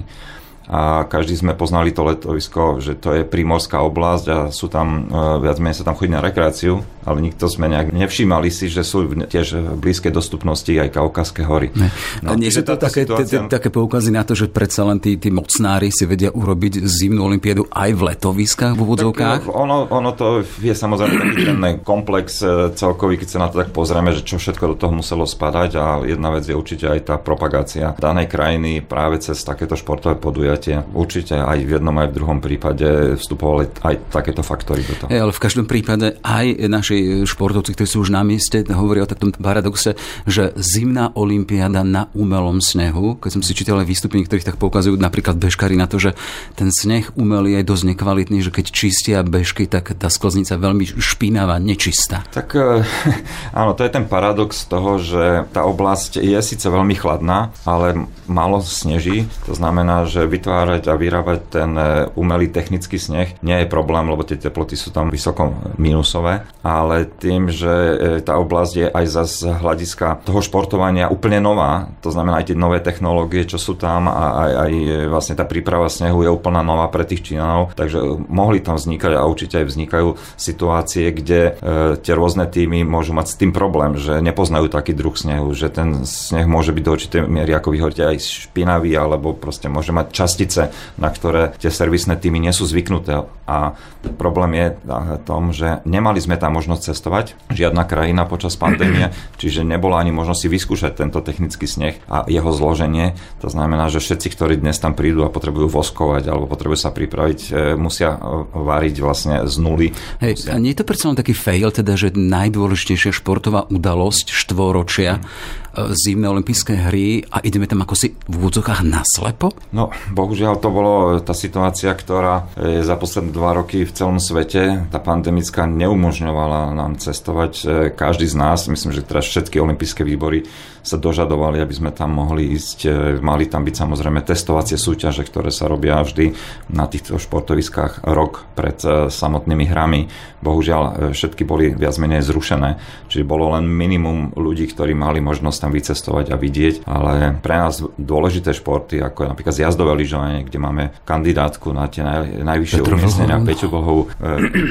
a 0.65 1.05
každý 1.05 1.37
sme 1.37 1.53
poznali 1.53 1.93
to 1.93 2.01
letovisko, 2.01 2.81
že 2.81 2.97
to 2.97 3.13
je 3.13 3.23
primorská 3.23 3.85
oblasť 3.85 4.25
a 4.33 4.37
sú 4.49 4.65
tam, 4.65 5.05
e, 5.05 5.41
viac 5.45 5.61
menej 5.61 5.77
sa 5.81 5.85
tam 5.85 5.93
chodí 5.93 6.09
na 6.09 6.25
rekreáciu, 6.25 6.81
ale 7.05 7.21
nikto 7.21 7.45
sme 7.45 7.69
nejak 7.69 7.93
nevšímali 7.93 8.49
si, 8.49 8.65
že 8.65 8.81
sú 8.81 9.05
tiež 9.05 9.61
v 9.61 9.77
blízkej 9.77 10.09
dostupnosti 10.09 10.73
aj 10.73 10.89
Kaukazské 10.89 11.45
hory. 11.45 11.69
Ne. 11.77 11.93
No, 12.25 12.33
nie 12.33 12.49
sú 12.49 12.65
to 12.65 12.81
také, 12.81 13.05
situácia... 13.05 13.45
také 13.45 13.69
poukazy 13.69 14.09
na 14.09 14.25
to, 14.25 14.33
že 14.33 14.49
predsa 14.49 14.81
len 14.89 14.97
tí, 14.97 15.21
tí 15.21 15.29
mocnári 15.29 15.93
si 15.93 16.09
vedia 16.09 16.33
urobiť 16.33 16.81
zimnú 16.81 17.29
olimpiádu 17.29 17.69
aj 17.69 17.89
v 17.93 18.01
letoviskách, 18.09 18.73
v 18.73 18.81
úvodzovkách? 18.81 19.45
Tak, 19.45 19.53
ono, 19.53 19.85
ono 19.85 20.11
to 20.17 20.41
je 20.41 20.73
samozrejme 20.73 21.13
taký 21.13 21.43
ten 21.45 21.61
komplex 21.85 22.41
e, 22.41 22.73
celkový, 22.73 23.21
keď 23.21 23.27
sa 23.29 23.39
na 23.45 23.47
to 23.53 23.61
tak 23.61 23.69
pozrieme, 23.69 24.09
že 24.09 24.25
čo 24.25 24.41
všetko 24.41 24.73
do 24.73 24.75
toho 24.81 24.93
muselo 24.97 25.29
spadať 25.29 25.71
a 25.77 25.85
jedna 26.01 26.33
vec 26.33 26.49
je 26.49 26.57
určite 26.57 26.89
aj 26.89 26.99
tá 27.05 27.15
propagácia 27.21 27.93
danej 28.01 28.33
krajiny 28.33 28.81
práve 28.81 29.21
cez 29.21 29.37
takéto 29.45 29.77
športové 29.77 30.17
podujatia 30.17 30.54
podujatia. 30.55 30.87
Určite 30.95 31.35
aj 31.35 31.59
v 31.67 31.71
jednom, 31.77 31.95
aj 31.99 32.07
v 32.11 32.15
druhom 32.15 32.39
prípade 32.39 33.19
vstupovali 33.19 33.67
aj 33.83 33.95
takéto 34.11 34.41
faktory 34.41 34.87
do 34.87 34.95
toho. 34.95 35.09
Hey, 35.11 35.19
ale 35.19 35.35
v 35.35 35.43
každom 35.43 35.67
prípade 35.67 36.15
aj 36.23 36.71
naši 36.71 37.27
športovci, 37.27 37.75
ktorí 37.75 37.87
sú 37.87 38.07
už 38.07 38.15
na 38.15 38.23
mieste, 38.23 38.63
hovoria 38.71 39.03
o 39.03 39.11
takom 39.11 39.35
paradoxe, 39.35 39.99
že 40.23 40.55
zimná 40.55 41.11
olimpiáda 41.13 41.83
na 41.83 42.07
umelom 42.15 42.63
snehu, 42.63 43.19
keď 43.19 43.31
som 43.35 43.43
si 43.43 43.51
čítal 43.51 43.83
aj 43.83 43.87
výstupy 43.87 44.23
niektorých, 44.23 44.47
tak 44.47 44.59
poukazujú 44.61 44.95
napríklad 44.95 45.35
bežkári 45.35 45.75
na 45.75 45.91
to, 45.91 45.99
že 45.99 46.15
ten 46.55 46.71
sneh 46.71 47.11
umelý 47.19 47.59
je 47.59 47.67
dosť 47.67 47.83
nekvalitný, 47.95 48.39
že 48.39 48.55
keď 48.55 48.65
čistia 48.71 49.19
bežky, 49.21 49.67
tak 49.67 49.91
tá 49.99 50.07
sklznica 50.07 50.55
veľmi 50.55 50.87
špinavá, 50.95 51.59
nečistá. 51.59 52.23
Tak 52.31 52.55
eh, 52.55 52.87
áno, 53.59 53.75
to 53.75 53.83
je 53.83 53.91
ten 53.91 54.07
paradox 54.07 54.63
toho, 54.65 54.97
že 55.03 55.45
tá 55.51 55.67
oblasť 55.67 56.23
je 56.23 56.39
síce 56.39 56.65
veľmi 56.65 56.95
chladná, 56.95 57.51
ale 57.67 58.07
málo 58.25 58.61
sneží. 58.63 59.27
To 59.49 59.53
znamená, 59.57 60.05
že 60.05 60.29
vytvárať 60.45 60.83
a 60.85 60.93
vyrábať 60.93 61.39
ten 61.49 61.71
e, 61.73 62.05
umelý 62.13 62.53
technický 62.53 63.01
sneh 63.01 63.33
nie 63.41 63.65
je 63.65 63.65
problém, 63.65 64.05
lebo 64.05 64.21
tie 64.21 64.37
teploty 64.37 64.77
sú 64.77 64.93
tam 64.93 65.09
vysoko 65.09 65.57
minusové, 65.81 66.45
ale 66.61 67.09
tým, 67.09 67.49
že 67.49 67.73
e, 67.73 67.95
tá 68.21 68.37
oblasť 68.37 68.73
je 68.77 68.85
aj 68.85 69.05
z 69.09 69.41
hľadiska 69.57 70.21
toho 70.21 70.45
športovania 70.45 71.09
úplne 71.09 71.41
nová, 71.41 71.89
to 72.05 72.13
znamená 72.13 72.45
aj 72.45 72.53
tie 72.53 72.57
nové 72.61 72.77
technológie, 72.77 73.49
čo 73.49 73.57
sú 73.57 73.73
tam 73.73 74.05
a 74.05 74.45
aj, 74.45 74.51
aj 74.69 74.71
e, 74.77 74.89
vlastne 75.09 75.33
tá 75.33 75.49
príprava 75.49 75.89
snehu 75.89 76.21
je 76.21 76.29
úplne 76.29 76.61
nová 76.61 76.85
pre 76.93 77.09
tých 77.09 77.25
Čínanov, 77.25 77.73
takže 77.73 77.97
mohli 78.29 78.61
tam 78.61 78.77
vznikať 78.77 79.17
a 79.17 79.25
určite 79.25 79.65
aj 79.65 79.73
vznikajú 79.73 80.09
situácie, 80.37 81.09
kde 81.09 81.57
tie 82.05 82.13
rôzne 82.13 82.45
týmy 82.45 82.85
môžu 82.85 83.17
mať 83.17 83.33
s 83.33 83.39
tým 83.39 83.49
problém, 83.49 83.97
že 83.97 84.21
nepoznajú 84.21 84.69
taký 84.69 84.93
druh 84.93 85.15
snehu, 85.17 85.49
že 85.57 85.73
ten 85.73 86.05
sneh 86.05 86.45
môže 86.45 86.69
byť 86.69 86.83
do 86.85 86.93
určitej 86.93 87.21
miery, 87.25 87.57
ako 87.57 87.73
vy 87.73 87.79
aj 87.81 88.17
špinavý, 88.19 88.93
alebo 88.93 89.33
proste 89.33 89.71
môže 89.71 89.95
mať 89.95 90.13
čas 90.13 90.34
častice, 90.35 90.75
na 90.99 91.07
ktoré 91.07 91.55
tie 91.55 91.71
servisné 91.71 92.19
týmy 92.19 92.43
nie 92.43 92.51
sú 92.51 92.67
zvyknuté. 92.67 93.23
A 93.47 93.79
problém 94.19 94.51
je 94.59 94.67
v 94.83 95.21
tom, 95.23 95.55
že 95.55 95.79
nemali 95.87 96.19
sme 96.19 96.35
tam 96.35 96.59
možnosť 96.59 96.91
cestovať, 96.91 97.25
žiadna 97.55 97.87
krajina 97.87 98.27
počas 98.27 98.59
pandémie, 98.59 99.15
čiže 99.41 99.63
nebola 99.63 100.03
ani 100.03 100.11
možnosť 100.11 100.39
si 100.43 100.47
vyskúšať 100.51 100.91
tento 100.99 101.23
technický 101.23 101.63
sneh 101.63 101.95
a 102.11 102.27
jeho 102.27 102.51
zloženie. 102.51 103.15
To 103.39 103.47
znamená, 103.47 103.87
že 103.87 104.03
všetci, 104.03 104.27
ktorí 104.35 104.53
dnes 104.59 104.75
tam 104.75 104.91
prídu 104.91 105.23
a 105.23 105.31
potrebujú 105.31 105.71
voskovať 105.71 106.27
alebo 106.27 106.51
potrebujú 106.51 106.79
sa 106.83 106.91
pripraviť, 106.91 107.39
e, 107.47 107.79
musia 107.79 108.17
e, 108.17 108.19
variť 108.51 108.95
vlastne 108.99 109.35
z 109.47 109.55
nuly. 109.61 109.87
Hej, 110.19 110.51
a 110.51 110.59
nie 110.59 110.75
je 110.75 110.83
to 110.83 110.89
predsa 110.89 111.13
len 111.13 111.17
taký 111.17 111.31
fail, 111.31 111.71
teda, 111.71 111.95
že 111.95 112.11
najdôležitejšia 112.11 113.15
športová 113.15 113.71
udalosť 113.71 114.35
štvoročia 114.35 115.21
hmm 115.21 115.64
zimné 115.93 116.27
olympijské 116.31 116.89
hry 116.89 117.23
a 117.27 117.43
ideme 117.43 117.67
tam 117.67 117.83
ako 117.83 117.95
si 117.95 118.15
v 118.15 118.33
úvodzokách 118.39 118.81
naslepo? 118.87 119.51
No, 119.75 119.91
bohužiaľ 120.15 120.57
to 120.59 120.69
bolo 120.71 120.93
tá 121.19 121.35
situácia, 121.35 121.91
ktorá 121.91 122.47
je 122.55 122.81
za 122.81 122.95
posledné 122.95 123.31
dva 123.35 123.57
roky 123.59 123.83
v 123.83 123.91
celom 123.91 124.17
svete. 124.17 124.87
Tá 124.89 124.99
pandemická 125.03 125.67
neumožňovala 125.67 126.71
nám 126.73 126.97
cestovať. 126.97 127.53
E, 127.61 127.65
každý 127.91 128.25
z 128.25 128.35
nás, 128.39 128.65
myslím, 128.71 128.95
že 128.95 129.05
teraz 129.05 129.27
všetky 129.27 129.59
olympijské 129.59 130.01
výbory 130.07 130.47
sa 130.85 131.01
dožadovali, 131.01 131.59
aby 131.59 131.73
sme 131.73 131.91
tam 131.91 132.15
mohli 132.15 132.53
ísť. 132.55 132.79
E, 132.85 132.89
mali 133.19 133.49
tam 133.49 133.65
byť 133.65 133.75
samozrejme 133.75 134.21
testovacie 134.21 134.77
súťaže, 134.77 135.25
ktoré 135.25 135.49
sa 135.49 135.65
robia 135.65 135.99
vždy 135.99 136.31
na 136.71 136.85
týchto 136.85 137.17
športoviskách 137.17 138.05
rok 138.05 138.45
pred 138.53 138.77
e, 138.85 139.09
samotnými 139.09 139.65
hrami. 139.65 140.07
Bohužiaľ 140.45 141.11
všetky 141.11 141.41
boli 141.41 141.73
viac 141.73 141.97
menej 141.97 142.21
zrušené, 142.21 142.77
čiže 143.09 143.25
bolo 143.25 143.57
len 143.57 143.65
minimum 143.65 144.37
ľudí, 144.37 144.69
ktorí 144.69 144.93
mali 144.93 145.17
možnosť 145.17 145.65
chcem 145.65 145.71
vycestovať 145.73 146.25
a 146.29 146.37
vidieť, 146.37 146.75
ale 146.85 147.41
pre 147.41 147.55
nás 147.57 147.81
dôležité 147.97 148.53
športy, 148.53 149.01
ako 149.01 149.25
je 149.25 149.31
napríklad 149.33 149.55
jazdové 149.57 149.97
lyžovanie, 149.97 150.45
kde 150.45 150.59
máme 150.61 150.83
kandidátku 151.01 151.73
na 151.73 151.89
tie 151.89 152.05
naj, 152.05 152.45
najvyššie 152.45 152.81
umiestnenia, 152.85 153.41
Peťu 153.41 153.73
e, 153.73 154.05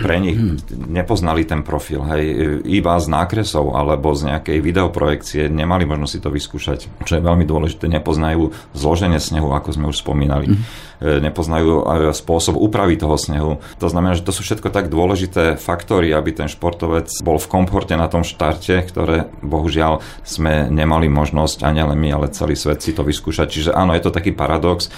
pre 0.06 0.16
nich 0.22 0.38
nepoznali 0.70 1.42
ten 1.42 1.66
profil, 1.66 2.06
hej, 2.06 2.24
iba 2.68 2.94
z 3.02 3.06
nákresov 3.10 3.74
alebo 3.74 4.14
z 4.14 4.30
nejakej 4.30 4.58
videoprojekcie 4.62 5.50
nemali 5.50 5.88
možnosť 5.88 6.03
si 6.06 6.22
to 6.22 6.32
vyskúšať, 6.32 7.04
čo 7.04 7.12
je 7.18 7.22
veľmi 7.22 7.44
dôležité, 7.44 7.90
nepoznajú 7.90 8.52
zloženie 8.72 9.18
snehu, 9.18 9.52
ako 9.52 9.68
sme 9.74 9.86
už 9.90 10.00
spomínali. 10.00 10.54
Mm 10.54 10.92
nepoznajú 11.04 11.84
spôsob 12.14 12.56
úpravy 12.56 12.96
toho 12.96 13.18
snehu. 13.20 13.52
To 13.82 13.88
znamená, 13.90 14.16
že 14.16 14.24
to 14.24 14.32
sú 14.32 14.46
všetko 14.46 14.72
tak 14.72 14.88
dôležité 14.88 15.60
faktory, 15.60 16.14
aby 16.14 16.32
ten 16.32 16.48
športovec 16.48 17.10
bol 17.20 17.36
v 17.36 17.50
komforte 17.50 17.98
na 17.98 18.08
tom 18.08 18.22
štarte, 18.22 18.80
ktoré 18.88 19.28
bohužiaľ 19.44 20.00
sme 20.24 20.70
nemali 20.70 21.10
možnosť, 21.10 21.66
ani 21.66 21.84
len 21.84 21.98
my, 21.98 22.08
ale 22.14 22.32
celý 22.32 22.56
svet 22.56 22.80
si 22.80 22.96
to 22.96 23.04
vyskúšať. 23.04 23.46
Čiže 23.50 23.70
áno, 23.76 23.92
je 23.92 24.02
to 24.04 24.14
taký 24.14 24.32
paradox, 24.32 24.88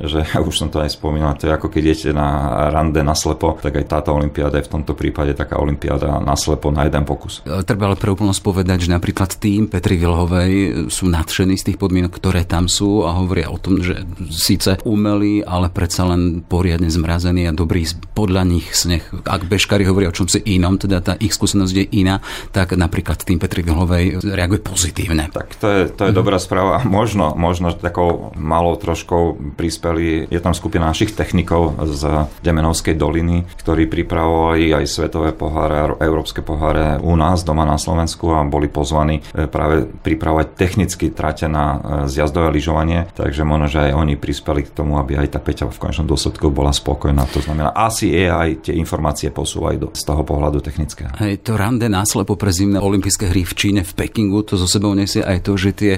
že 0.00 0.24
už 0.48 0.54
som 0.54 0.68
to 0.68 0.80
aj 0.80 0.92
spomínal, 0.92 1.36
to 1.36 1.48
je 1.48 1.52
ako 1.52 1.72
keď 1.72 1.82
idete 1.82 2.10
na 2.12 2.68
rande 2.68 3.00
na 3.00 3.16
slepo, 3.16 3.56
tak 3.56 3.80
aj 3.80 3.86
táto 3.88 4.10
olimpiáda 4.12 4.60
je 4.60 4.66
v 4.68 4.72
tomto 4.80 4.92
prípade 4.92 5.32
taká 5.32 5.56
olimpiáda 5.60 6.20
na 6.20 6.36
slepo 6.36 6.68
na 6.72 6.84
jeden 6.84 7.04
pokus. 7.08 7.40
Treba 7.44 7.88
ale 7.92 7.96
pre 7.96 8.12
úplnosť 8.12 8.40
povedať, 8.42 8.88
že 8.88 8.94
napríklad 8.94 9.36
tým 9.38 9.70
Petri 9.70 9.96
Vilhovej 9.96 10.86
sú 10.92 11.08
nadšení 11.08 11.56
z 11.56 11.72
tých 11.72 11.78
podmienok, 11.80 12.12
ktoré 12.16 12.44
tam 12.44 12.68
sú 12.68 13.06
a 13.06 13.16
hovoria 13.16 13.48
o 13.48 13.58
tom, 13.60 13.80
že 13.80 14.04
síce 14.28 14.80
umelí, 14.84 15.40
ale 15.44 15.72
predsa 15.72 16.04
len 16.08 16.44
poriadne 16.44 16.90
zmrazený 16.90 17.48
a 17.48 17.56
dobrý 17.56 17.88
podľa 18.12 18.42
nich 18.44 18.72
sneh. 18.72 19.02
Ak 19.24 19.48
bežkári 19.48 19.86
hovoria 19.86 20.10
o 20.10 20.16
čom 20.16 20.28
si 20.28 20.42
inom, 20.44 20.76
teda 20.76 21.00
tá 21.00 21.12
ich 21.20 21.32
skúsenosť 21.32 21.74
je 21.74 21.86
iná, 22.02 22.20
tak 22.50 22.74
napríklad 22.74 23.22
tým 23.22 23.38
Petri 23.40 23.62
Vilhovej 23.62 24.20
reaguje 24.24 24.60
pozitívne. 24.60 25.30
Tak 25.30 25.56
to 25.60 25.66
je, 25.68 25.82
to 25.92 26.02
je 26.08 26.12
dobrá 26.12 26.40
správa. 26.40 26.82
Možno, 26.82 27.36
možno 27.36 27.72
takou 27.76 28.32
malou 28.34 28.74
troškou 28.80 29.38
prispeli, 29.86 30.26
je 30.26 30.40
tam 30.42 30.54
skupina 30.54 30.90
našich 30.90 31.14
technikov 31.14 31.78
z 31.86 32.26
Demenovskej 32.42 32.98
doliny, 32.98 33.46
ktorí 33.62 33.86
pripravovali 33.86 34.74
aj 34.74 34.84
svetové 34.86 35.30
poháre, 35.30 35.94
európske 36.02 36.42
poháre 36.42 36.98
u 36.98 37.14
nás 37.14 37.46
doma 37.46 37.62
na 37.62 37.78
Slovensku 37.78 38.34
a 38.34 38.42
boli 38.42 38.66
pozvaní 38.66 39.22
e, 39.30 39.46
práve 39.46 39.86
pripravovať 39.86 40.46
technicky 40.58 41.14
trate 41.14 41.46
na 41.46 41.64
e, 41.64 41.78
zjazdové 42.10 42.50
lyžovanie, 42.50 43.06
takže 43.14 43.46
možno, 43.46 43.70
že 43.70 43.90
aj 43.90 43.92
oni 43.94 44.14
prispeli 44.18 44.66
k 44.66 44.74
tomu, 44.74 44.98
aby 44.98 45.22
aj 45.22 45.38
tá 45.38 45.40
Peťa 45.46 45.70
v 45.70 45.78
konečnom 45.78 46.10
dôsledku 46.10 46.50
bola 46.50 46.74
spokojná. 46.74 47.22
To 47.30 47.38
znamená, 47.38 47.70
asi 47.70 48.10
je 48.10 48.26
aj 48.26 48.66
tie 48.66 48.74
informácie 48.74 49.30
posúvajú 49.30 49.76
do, 49.78 49.88
z 49.94 50.02
toho 50.02 50.26
pohľadu 50.26 50.58
technického. 50.58 51.14
Hej, 51.22 51.46
to 51.46 51.54
rande 51.54 51.86
náslepo 51.86 52.34
pre 52.34 52.50
zimné 52.50 52.82
olympijské 52.82 53.30
hry 53.30 53.46
v 53.46 53.54
Číne, 53.54 53.80
v 53.86 53.92
Pekingu, 53.94 54.42
to 54.42 54.58
zo 54.58 54.66
sebou 54.66 54.90
nesie 54.98 55.22
aj 55.22 55.46
to, 55.46 55.54
že 55.54 55.70
tie 55.76 55.92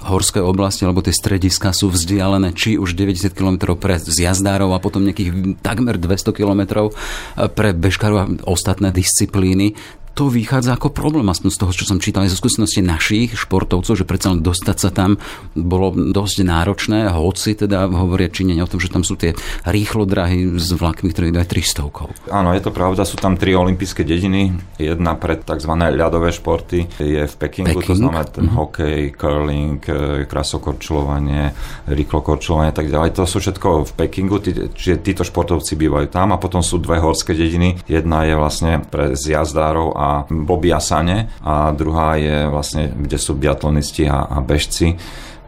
horské 0.00 0.40
oblasti 0.40 0.88
alebo 0.88 1.04
tie 1.04 1.12
strediska 1.12 1.76
sú 1.76 1.92
vzdialené 1.92 2.56
či 2.56 2.80
už 2.80 2.96
90 2.96 3.36
km 3.36 3.76
pre 3.76 4.00
zjazdárov 4.00 4.72
a 4.72 4.82
potom 4.82 5.04
nejakých 5.04 5.60
takmer 5.60 6.00
200 6.00 6.32
km 6.32 6.88
pre 7.52 7.76
bežkárov 7.76 8.18
a 8.18 8.26
ostatné 8.48 8.90
disciplíny 8.96 9.76
to 10.14 10.28
vychádza 10.28 10.74
ako 10.74 10.90
problém, 10.90 11.26
aspoň 11.30 11.50
z 11.54 11.58
toho, 11.58 11.72
čo 11.72 11.84
som 11.86 12.02
čítal 12.02 12.26
aj 12.26 12.34
zo 12.34 12.40
skúsenosti 12.42 12.82
našich 12.82 13.32
športovcov, 13.38 13.94
že 13.94 14.04
predsa 14.04 14.34
dostať 14.34 14.76
sa 14.76 14.90
tam 14.90 15.16
bolo 15.54 15.94
dosť 15.94 16.36
náročné, 16.44 17.08
hoci 17.10 17.54
teda 17.54 17.86
hovoria 17.88 18.28
Číňania 18.28 18.66
o 18.66 18.70
tom, 18.70 18.82
že 18.82 18.90
tam 18.90 19.06
sú 19.06 19.14
tie 19.14 19.32
rýchlo 19.64 20.04
drahy 20.04 20.58
s 20.58 20.74
vlakmi, 20.74 21.10
ktoré 21.14 21.30
idú 21.30 21.38
aj 21.40 21.48
300. 21.48 22.34
Áno, 22.34 22.50
je 22.52 22.62
to 22.62 22.70
pravda, 22.74 23.06
sú 23.06 23.16
tam 23.16 23.38
tri 23.38 23.54
olympijské 23.54 24.02
dediny. 24.02 24.52
Jedna 24.76 25.14
pre 25.16 25.38
tzv. 25.38 25.72
ľadové 25.72 26.34
športy 26.34 26.90
je 26.98 27.22
v 27.24 27.34
Pekingu, 27.38 27.80
Peking? 27.80 27.88
to 27.88 27.94
znamená 27.96 28.24
ten 28.26 28.46
mm-hmm. 28.46 28.60
hokej, 28.60 29.00
curling, 29.14 29.80
e, 29.86 30.24
krasokorčulovanie, 30.26 31.54
rýchlokorčulovanie 31.88 32.70
a 32.72 32.76
tak 32.76 32.88
ďalej. 32.90 33.16
To 33.16 33.24
sú 33.24 33.38
všetko 33.40 33.68
v 33.88 33.92
Pekingu, 33.94 34.36
tí, 34.42 34.50
čiže 34.52 35.00
títo 35.00 35.22
športovci 35.24 35.76
bývajú 35.76 36.08
tam 36.10 36.34
a 36.34 36.40
potom 36.40 36.60
sú 36.60 36.80
dve 36.80 37.00
horské 37.00 37.32
dediny. 37.32 37.80
Jedna 37.86 38.28
je 38.28 38.34
vlastne 38.36 38.72
pre 38.84 39.16
zjazdárov 39.16 39.99
a 40.00 40.24
Bobby 40.24 40.72
Asane 40.72 41.28
a 41.44 41.68
druhá 41.76 42.16
je 42.16 42.48
vlastne, 42.48 42.88
kde 42.96 43.20
sú 43.20 43.36
biatlonisti 43.36 44.08
a, 44.08 44.24
a 44.24 44.40
bežci. 44.40 44.96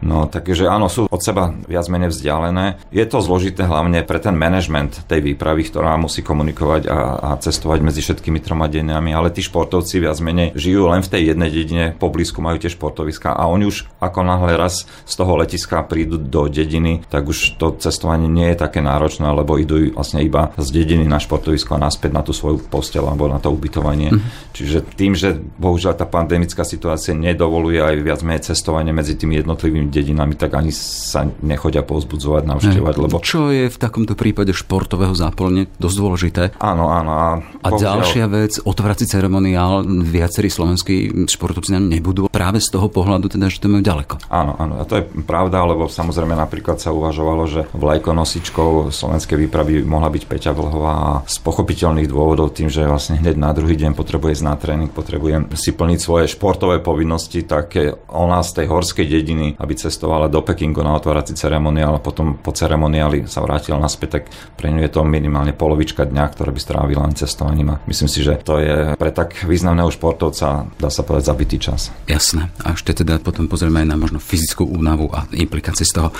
No, 0.03 0.27
takže 0.27 0.67
áno, 0.67 0.91
sú 0.91 1.07
od 1.07 1.21
seba 1.23 1.55
viac 1.63 1.87
menej 1.87 2.11
vzdialené. 2.11 2.83
Je 2.91 3.07
to 3.07 3.23
zložité 3.23 3.63
hlavne 3.63 4.03
pre 4.03 4.19
ten 4.19 4.35
management 4.35 5.07
tej 5.07 5.23
výpravy, 5.23 5.63
ktorá 5.63 5.95
musí 5.95 6.19
komunikovať 6.19 6.91
a, 6.91 6.97
a 7.23 7.29
cestovať 7.39 7.79
medzi 7.79 8.03
všetkými 8.03 8.43
troma 8.43 8.67
deniami, 8.67 9.15
ale 9.15 9.31
tí 9.31 9.39
športovci 9.39 10.03
viac 10.03 10.19
menej 10.19 10.51
žijú 10.59 10.91
len 10.91 10.99
v 10.99 11.11
tej 11.11 11.21
jednej 11.31 11.49
dedine, 11.49 11.85
poblízku 11.95 12.43
majú 12.43 12.59
tie 12.59 12.67
športoviska 12.67 13.31
a 13.31 13.47
oni 13.47 13.71
už 13.71 13.87
ako 14.03 14.19
náhle 14.27 14.59
raz 14.59 14.83
z 15.07 15.13
toho 15.15 15.39
letiska 15.39 15.87
prídu 15.87 16.19
do 16.19 16.51
dediny, 16.51 17.07
tak 17.07 17.31
už 17.31 17.55
to 17.55 17.71
cestovanie 17.79 18.27
nie 18.27 18.51
je 18.51 18.59
také 18.59 18.83
náročné, 18.83 19.31
lebo 19.31 19.55
idú 19.55 19.95
vlastne 19.95 20.19
iba 20.19 20.51
z 20.59 20.67
dediny 20.67 21.07
na 21.07 21.23
športovisko 21.23 21.79
a 21.79 21.83
naspäť 21.87 22.11
na 22.11 22.21
tú 22.27 22.35
svoju 22.35 22.59
postel 22.67 23.07
alebo 23.07 23.31
na 23.31 23.39
to 23.39 23.47
ubytovanie. 23.47 24.11
Mm-hmm. 24.11 24.51
Čiže 24.51 24.77
tým, 24.99 25.15
že 25.15 25.39
bohužiaľ 25.39 25.95
tá 25.95 26.03
pandemická 26.03 26.67
situácia 26.67 27.15
nedovoluje 27.15 27.79
aj 27.79 27.95
viac 28.03 28.19
menej 28.19 28.51
cestovanie 28.51 28.91
medzi 28.91 29.15
tými 29.15 29.39
jednotlivými 29.39 29.92
dedinami, 29.93 30.33
tak 30.33 30.57
ani 30.57 30.73
sa 30.73 31.29
nechodia 31.45 31.85
povzbudzovať, 31.85 32.43
navštevovať. 32.49 32.95
Lebo... 32.97 33.21
Čo 33.21 33.53
je 33.53 33.69
v 33.69 33.77
takomto 33.77 34.17
prípade 34.17 34.49
športového 34.49 35.13
záplne 35.13 35.69
dosť 35.77 35.97
dôležité. 36.01 36.43
Áno, 36.57 36.89
áno. 36.89 37.11
A, 37.13 37.27
a 37.61 37.69
ďalšia 37.69 38.25
vec, 38.25 38.57
otvárací 38.65 39.05
ceremoniál, 39.05 39.85
viacerí 39.85 40.49
slovenskí 40.49 41.29
športovci 41.29 41.77
nám 41.77 41.93
nebudú 41.93 42.25
práve 42.33 42.57
z 42.57 42.73
toho 42.73 42.89
pohľadu, 42.89 43.29
teda, 43.29 43.53
že 43.53 43.61
to 43.61 43.69
majú 43.69 43.85
ďaleko. 43.85 44.25
Áno, 44.33 44.57
áno. 44.57 44.81
A 44.81 44.83
to 44.89 44.97
je 44.97 45.03
pravda, 45.23 45.61
lebo 45.67 45.85
samozrejme 45.85 46.33
napríklad 46.33 46.81
sa 46.81 46.89
uvažovalo, 46.89 47.43
že 47.45 47.61
vlajkonosičkou 47.75 48.89
slovenskej 48.89 49.37
výpravy 49.45 49.85
mohla 49.85 50.09
byť 50.09 50.23
Peťa 50.25 50.51
Vlhová 50.55 50.93
a 50.93 51.11
z 51.27 51.37
pochopiteľných 51.43 52.07
dôvodov 52.07 52.55
tým, 52.55 52.71
že 52.71 52.87
vlastne 52.87 53.19
hneď 53.19 53.35
na 53.35 53.51
druhý 53.51 53.75
deň 53.75 53.91
potrebuje 53.93 54.39
ísť 54.39 54.45
na 54.47 54.55
tréning, 54.55 54.89
potrebujem 54.89 55.51
si 55.53 55.75
plniť 55.75 55.99
svoje 55.99 56.25
športové 56.31 56.79
povinnosti, 56.79 57.43
také 57.43 57.93
ona 58.09 58.39
z 58.41 58.63
tej 58.63 58.65
horskej 58.71 59.05
dediny, 59.05 59.59
aby 59.59 59.72
cestovala 59.75 60.31
do 60.31 60.41
Pekingu 60.45 60.81
na 60.81 60.95
otvárací 60.95 61.33
ceremoniál 61.33 61.97
a 61.97 62.03
potom 62.03 62.39
po 62.39 62.51
ceremoniáli 62.53 63.25
sa 63.27 63.41
vrátila 63.43 63.77
naspäť, 63.77 64.09
tak 64.19 64.23
pre 64.55 64.69
ňu 64.71 64.81
je 64.85 64.91
to 64.91 65.01
minimálne 65.05 65.51
polovička 65.55 66.05
dňa, 66.07 66.25
ktoré 66.33 66.49
by 66.53 66.61
strávila 66.61 67.05
len 67.05 67.15
cestovaním 67.17 67.75
a 67.75 67.79
myslím 67.89 68.09
si, 68.09 68.19
že 68.21 68.39
to 68.41 68.59
je 68.61 68.93
pre 68.95 69.11
tak 69.11 69.45
významného 69.45 69.89
športovca, 69.89 70.69
dá 70.77 70.89
sa 70.89 71.01
povedať, 71.05 71.29
zabitý 71.29 71.57
čas. 71.59 71.89
Jasné. 72.05 72.49
A 72.63 72.77
ešte 72.77 73.03
teda 73.03 73.19
potom 73.19 73.47
pozrieme 73.47 73.83
aj 73.83 73.87
na 73.89 73.97
možno 73.97 74.19
fyzickú 74.21 74.65
únavu 74.65 75.09
a 75.11 75.25
implikácie 75.33 75.85
z 75.87 75.93
toho. 75.97 76.09
E, 76.09 76.13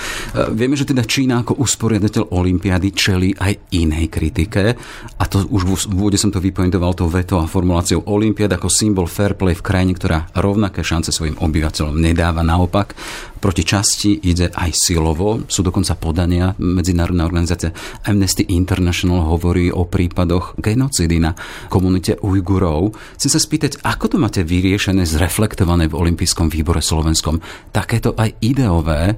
vieme, 0.54 0.78
že 0.78 0.88
teda 0.88 1.06
Čína 1.06 1.42
ako 1.42 1.60
usporiadateľ 1.60 2.34
Olympiády 2.34 2.88
čeli 2.94 3.30
aj 3.34 3.74
inej 3.74 4.10
kritike 4.10 4.74
a 5.18 5.24
to 5.28 5.44
už 5.48 5.62
v 5.88 5.94
úvode 5.94 6.18
som 6.20 6.32
to 6.32 6.42
vypointoval 6.42 6.94
to 6.96 7.06
veto 7.10 7.40
a 7.40 7.50
formuláciou 7.50 8.06
Olympiád 8.10 8.56
ako 8.56 8.68
symbol 8.70 9.06
fair 9.10 9.38
play 9.38 9.54
v 9.54 9.64
krajine, 9.64 9.92
ktorá 9.94 10.30
rovnaké 10.36 10.82
šance 10.84 11.14
svojim 11.14 11.38
obyvateľom 11.38 11.94
nedáva. 11.94 12.42
Naopak, 12.44 12.96
proti 13.44 13.60
časti 13.60 14.24
ide 14.24 14.48
aj 14.48 14.72
silovo. 14.72 15.44
Sú 15.52 15.60
dokonca 15.60 15.92
podania. 16.00 16.56
Medzinárodná 16.56 17.28
organizácia 17.28 17.76
Amnesty 18.08 18.48
International 18.48 19.28
hovorí 19.28 19.68
o 19.68 19.84
prípadoch 19.84 20.56
genocidy 20.56 21.20
na 21.20 21.36
komunite 21.68 22.16
Ujgurov. 22.24 22.96
Chcem 23.20 23.28
sa 23.28 23.36
spýtať, 23.36 23.84
ako 23.84 24.04
to 24.08 24.16
máte 24.16 24.40
vyriešené, 24.40 25.04
zreflektované 25.04 25.92
v 25.92 25.98
Olympijskom 26.00 26.48
výbore 26.48 26.80
slovenskom? 26.80 27.44
Takéto 27.68 28.16
aj 28.16 28.32
ideové 28.40 29.12
e, 29.12 29.14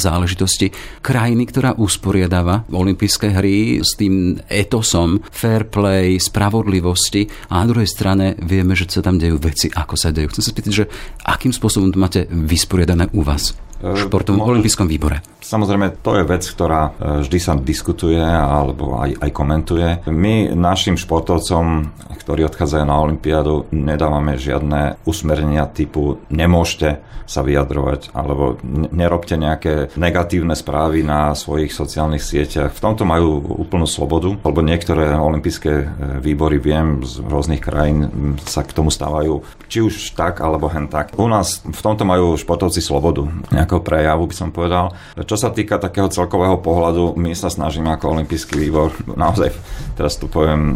záležitosti 0.00 0.72
krajiny, 1.04 1.44
ktorá 1.44 1.76
usporiadáva 1.76 2.64
olympijské 2.72 3.36
hry 3.36 3.84
s 3.84 3.92
tým 4.00 4.40
etosom 4.48 5.20
fair 5.28 5.68
play, 5.68 6.16
spravodlivosti 6.16 7.28
a 7.52 7.60
na 7.60 7.68
druhej 7.68 7.92
strane 7.92 8.40
vieme, 8.40 8.72
že 8.72 8.88
sa 8.88 9.04
tam 9.04 9.20
dejú 9.20 9.36
veci, 9.36 9.68
ako 9.68 10.00
sa 10.00 10.16
dejú. 10.16 10.32
Chcem 10.32 10.44
sa 10.48 10.52
spýtať, 10.56 10.72
že 10.72 10.88
akým 11.28 11.52
spôsobom 11.52 11.92
to 11.92 12.00
máte 12.00 12.24
vysporiadané 12.30 13.12
u 13.12 13.20
vás? 13.20 13.65
Športovom 13.82 14.40
no, 14.40 14.48
olympijskom 14.50 14.88
výbore. 14.88 15.20
Samozrejme, 15.44 16.02
to 16.02 16.18
je 16.18 16.24
vec, 16.26 16.42
ktorá 16.42 16.90
e, 16.90 17.22
vždy 17.22 17.38
sa 17.38 17.54
diskutuje 17.54 18.18
alebo 18.22 18.98
aj, 18.98 19.20
aj 19.22 19.30
komentuje. 19.30 19.88
My 20.10 20.50
našim 20.50 20.98
športovcom, 20.98 21.92
ktorí 22.18 22.42
odchádzajú 22.50 22.84
na 22.88 22.96
olympiádu, 22.98 23.70
nedávame 23.70 24.40
žiadne 24.40 24.98
usmernenia 25.06 25.68
typu 25.70 26.18
nemôžete 26.32 26.98
sa 27.26 27.42
vyjadrovať 27.42 28.14
alebo 28.14 28.56
nerobte 28.94 29.34
nejaké 29.34 29.90
negatívne 29.98 30.54
správy 30.54 31.02
na 31.02 31.34
svojich 31.34 31.74
sociálnych 31.74 32.22
sieťach. 32.22 32.70
V 32.70 32.82
tomto 32.82 33.02
majú 33.02 33.42
úplnú 33.66 33.84
slobodu, 33.84 34.30
lebo 34.30 34.62
niektoré 34.62 35.10
olympijské 35.14 35.72
e, 35.74 35.86
výbory, 36.22 36.62
viem, 36.62 37.02
z 37.02 37.20
rôznych 37.26 37.60
krajín 37.60 38.38
sa 38.46 38.62
k 38.62 38.72
tomu 38.72 38.94
stávajú 38.94 39.42
či 39.66 39.82
už 39.82 40.14
tak 40.14 40.38
alebo 40.38 40.70
hen 40.70 40.86
tak. 40.86 41.18
U 41.18 41.26
nás 41.26 41.60
v 41.66 41.80
tomto 41.82 42.06
majú 42.06 42.38
športovci 42.38 42.78
slobodu 42.78 43.26
nejakého 43.66 43.82
prejavu, 43.82 44.30
by 44.30 44.34
som 44.38 44.54
povedal. 44.54 44.94
Čo 45.18 45.34
sa 45.34 45.50
týka 45.50 45.82
takého 45.82 46.06
celkového 46.06 46.62
pohľadu, 46.62 47.18
my 47.18 47.34
sa 47.34 47.50
snažíme 47.50 47.90
ako 47.90 48.14
olimpijský 48.14 48.54
výbor, 48.62 48.94
naozaj 49.10 49.50
teraz 49.98 50.14
tu 50.22 50.30
poviem, 50.30 50.62
e, 50.62 50.74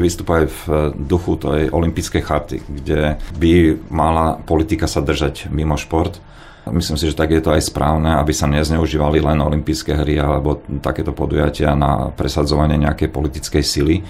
vystúpať 0.00 0.48
v 0.48 0.60
duchu 0.96 1.36
tej 1.36 1.68
olimpijskej 1.68 2.22
charty, 2.24 2.56
kde 2.64 3.20
by 3.36 3.76
mala 3.92 4.40
politika 4.40 4.88
sa 4.88 5.04
držať 5.04 5.52
mimo 5.52 5.76
šport. 5.76 6.16
Myslím 6.68 6.96
si, 6.96 7.08
že 7.08 7.16
tak 7.16 7.32
je 7.32 7.44
to 7.44 7.52
aj 7.52 7.68
správne, 7.68 8.16
aby 8.16 8.32
sa 8.32 8.48
nezneužívali 8.48 9.20
len 9.20 9.40
olympijské 9.40 10.04
hry 10.04 10.20
alebo 10.20 10.60
takéto 10.80 11.12
podujatia 11.12 11.72
na 11.72 12.12
presadzovanie 12.12 12.76
nejakej 12.76 13.08
politickej 13.08 13.64
sily 13.64 14.04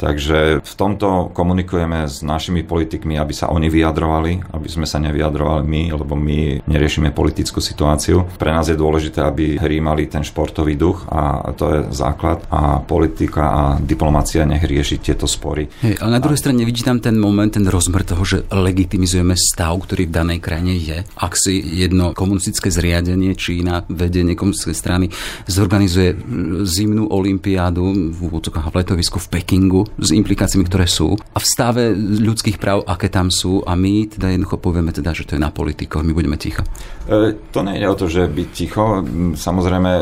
Takže 0.00 0.64
v 0.64 0.74
tomto 0.80 1.28
komunikujeme 1.36 2.08
s 2.08 2.24
našimi 2.24 2.64
politikmi, 2.64 3.20
aby 3.20 3.36
sa 3.36 3.52
oni 3.52 3.68
vyjadrovali, 3.68 4.56
aby 4.56 4.68
sme 4.72 4.88
sa 4.88 4.96
nevyjadrovali 4.96 5.60
my, 5.68 5.82
lebo 5.92 6.16
my 6.16 6.64
neriešime 6.64 7.12
politickú 7.12 7.60
situáciu. 7.60 8.24
Pre 8.40 8.48
nás 8.48 8.72
je 8.72 8.80
dôležité, 8.80 9.20
aby 9.20 9.60
hry 9.60 9.84
mali 9.84 10.08
ten 10.08 10.24
športový 10.24 10.80
duch 10.80 11.04
a 11.12 11.52
to 11.52 11.64
je 11.68 11.80
základ 11.92 12.40
a 12.48 12.80
politika 12.80 13.42
a 13.52 13.62
diplomácia 13.76 14.48
nech 14.48 14.64
rieši 14.64 15.04
tieto 15.04 15.28
spory. 15.28 15.68
Hej, 15.84 16.00
ale 16.00 16.16
na 16.16 16.22
druhej 16.24 16.40
strane 16.40 16.64
vidí 16.64 16.80
tam 16.80 16.96
ten 17.04 17.20
moment, 17.20 17.52
ten 17.52 17.68
rozmer 17.68 18.00
toho, 18.00 18.24
že 18.24 18.48
legitimizujeme 18.48 19.36
stav, 19.36 19.76
ktorý 19.76 20.08
v 20.08 20.16
danej 20.16 20.40
krajine 20.40 20.80
je. 20.80 21.04
Ak 21.20 21.36
si 21.36 21.60
jedno 21.60 22.16
komunistické 22.16 22.72
zriadenie, 22.72 23.36
Čína, 23.36 23.84
vedenie 23.92 24.32
komunistickej 24.32 24.76
strany 24.76 25.06
zorganizuje 25.44 26.16
zimnú 26.64 27.12
olympiádu 27.12 28.16
v 28.16 28.30
v 28.30 28.76
letovisku 28.78 29.18
v 29.18 29.28
Pekingu, 29.28 29.89
s 29.98 30.10
implikáciami, 30.14 30.64
ktoré 30.66 30.86
sú 30.86 31.16
a 31.16 31.38
v 31.38 31.46
stave 31.46 31.92
ľudských 31.96 32.60
práv, 32.60 32.86
aké 32.86 33.10
tam 33.10 33.28
sú 33.28 33.64
a 33.66 33.74
my 33.74 34.06
teda 34.08 34.32
jednoducho 34.32 34.62
povieme 34.62 34.94
teda, 34.94 35.16
že 35.16 35.26
to 35.26 35.34
je 35.36 35.42
na 35.42 35.50
politiko, 35.50 36.04
my 36.04 36.12
budeme 36.14 36.38
ticho. 36.38 36.62
E, 37.08 37.36
to 37.50 37.60
nie 37.66 37.80
je 37.80 37.86
o 37.86 37.98
to, 37.98 38.06
že 38.06 38.30
byť 38.30 38.48
ticho. 38.52 39.02
Samozrejme, 39.36 39.92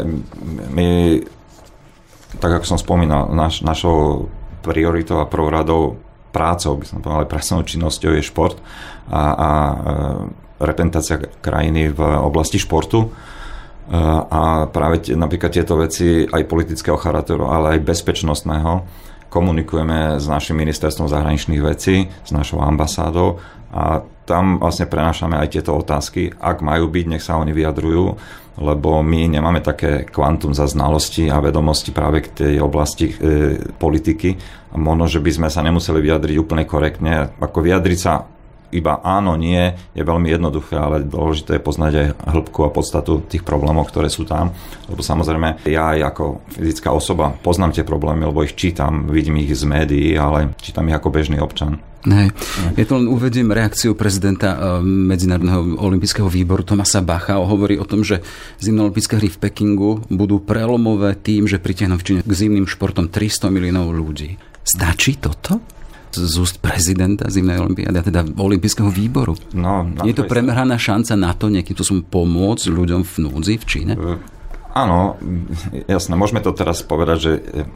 my, 0.74 0.88
tak 2.38 2.50
ako 2.60 2.64
som 2.64 2.78
spomínal, 2.78 3.32
naš, 3.32 3.64
našou 3.64 4.28
prioritou 4.60 5.22
a 5.22 5.30
prvoradou 5.30 5.96
prácou, 6.30 6.76
by 6.76 6.84
som 6.86 7.00
povedal, 7.00 7.30
pracovnou 7.30 7.64
činnosťou 7.64 8.12
je 8.14 8.22
šport 8.22 8.56
a, 9.08 9.22
a 9.32 9.50
e, 9.50 9.76
reprezentácia 10.62 11.22
krajiny 11.40 11.94
v 11.94 12.00
oblasti 12.02 12.60
športu. 12.60 13.06
E, 13.06 13.08
a 14.28 14.68
práve 14.68 15.02
t- 15.02 15.16
napríklad 15.16 15.50
tieto 15.50 15.80
veci 15.80 16.28
aj 16.28 16.42
politického 16.44 17.00
charakteru, 17.00 17.48
ale 17.48 17.78
aj 17.78 17.86
bezpečnostného 17.86 18.72
komunikujeme 19.28 20.16
s 20.16 20.26
našim 20.28 20.56
ministerstvom 20.56 21.08
zahraničných 21.08 21.62
vecí, 21.62 22.08
s 22.08 22.30
našou 22.32 22.64
ambasádou 22.64 23.40
a 23.72 24.00
tam 24.24 24.60
vlastne 24.60 24.88
prenášame 24.88 25.40
aj 25.40 25.48
tieto 25.56 25.72
otázky. 25.76 26.32
Ak 26.36 26.60
majú 26.60 26.88
byť, 26.92 27.04
nech 27.08 27.24
sa 27.24 27.40
oni 27.40 27.52
vyjadrujú, 27.56 28.16
lebo 28.58 29.00
my 29.00 29.28
nemáme 29.28 29.64
také 29.64 30.04
kvantum 30.04 30.52
za 30.52 30.68
znalosti 30.68 31.32
a 31.32 31.40
vedomosti 31.40 31.94
práve 31.94 32.26
k 32.26 32.28
tej 32.34 32.54
oblasti 32.60 33.08
e, 33.08 33.14
politiky. 33.72 34.36
A 34.72 34.76
možno, 34.76 35.08
že 35.08 35.24
by 35.24 35.30
sme 35.32 35.48
sa 35.48 35.64
nemuseli 35.64 36.00
vyjadriť 36.04 36.36
úplne 36.36 36.68
korektne. 36.68 37.32
Ako 37.40 37.64
vyjadriť 37.64 37.98
sa 37.98 38.28
iba 38.70 39.00
áno, 39.00 39.34
nie 39.34 39.72
je 39.96 40.02
veľmi 40.04 40.28
jednoduché, 40.28 40.76
ale 40.76 41.04
dôležité 41.04 41.56
je 41.56 41.66
poznať 41.66 41.92
aj 41.94 42.06
hĺbku 42.36 42.60
a 42.68 42.74
podstatu 42.74 43.24
tých 43.24 43.40
problémov, 43.40 43.88
ktoré 43.88 44.12
sú 44.12 44.28
tam. 44.28 44.52
Lebo 44.88 45.00
samozrejme, 45.00 45.64
ja 45.68 45.96
aj 45.96 45.98
ako 46.14 46.24
fyzická 46.52 46.92
osoba 46.92 47.32
poznám 47.40 47.72
tie 47.72 47.84
problémy, 47.84 48.28
lebo 48.28 48.44
ich 48.44 48.52
čítam, 48.52 49.08
vidím 49.08 49.40
ich 49.40 49.56
z 49.56 49.64
médií, 49.64 50.16
ale 50.16 50.52
čítam 50.60 50.88
ich 50.88 50.96
ako 50.96 51.08
bežný 51.08 51.40
občan. 51.40 51.80
Nej. 52.06 52.30
Ja 52.78 52.84
to 52.86 52.94
len 52.94 53.10
uvedím 53.10 53.50
reakciu 53.50 53.98
prezidenta 53.98 54.54
eh, 54.54 54.58
Medzinárodného 54.86 55.82
olympijského 55.82 56.30
výboru 56.30 56.62
Tomasa 56.62 57.02
Bacha. 57.02 57.42
Hovorí 57.42 57.74
o 57.76 57.88
tom, 57.88 58.06
že 58.06 58.22
zimné 58.62 58.86
olympijské 58.86 59.18
hry 59.18 59.28
v 59.28 59.40
Pekingu 59.42 60.06
budú 60.06 60.38
prelomové 60.38 61.18
tým, 61.18 61.50
že 61.50 61.58
pritiahnu 61.58 61.98
v 61.98 62.04
Číne 62.06 62.20
k 62.22 62.32
zimným 62.32 62.70
športom 62.70 63.10
300 63.10 63.50
miliónov 63.50 63.90
ľudí. 63.90 64.38
Stačí 64.62 65.18
toto? 65.18 65.77
Z 66.14 66.34
úst 66.40 66.62
prezidenta 66.62 67.28
zimnej 67.28 67.60
olimpiády, 67.60 67.96
a 67.98 68.04
teda 68.04 68.20
olympijského 68.24 68.88
výboru. 68.88 69.36
No, 69.52 69.84
je 70.04 70.14
to 70.16 70.24
premrhaná 70.24 70.80
šanca 70.80 71.14
na 71.18 71.32
to 71.36 71.52
nejakým 71.52 71.76
spôsobom 71.76 72.04
pomôcť 72.08 72.66
ľuďom 72.72 73.02
v 73.04 73.14
núdzi 73.28 73.54
v 73.60 73.64
Číne? 73.64 73.92
E, 73.98 74.16
áno, 74.72 75.20
jasné, 75.84 76.14
môžeme 76.16 76.40
to 76.40 76.56
teraz 76.56 76.80
povedať, 76.80 77.18
že 77.18 77.32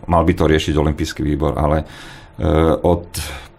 mal 0.09 0.25
by 0.25 0.33
to 0.33 0.45
riešiť 0.49 0.75
olympijský 0.77 1.21
výbor, 1.27 1.61
ale 1.61 1.83
e, 1.83 1.87
od 2.81 3.07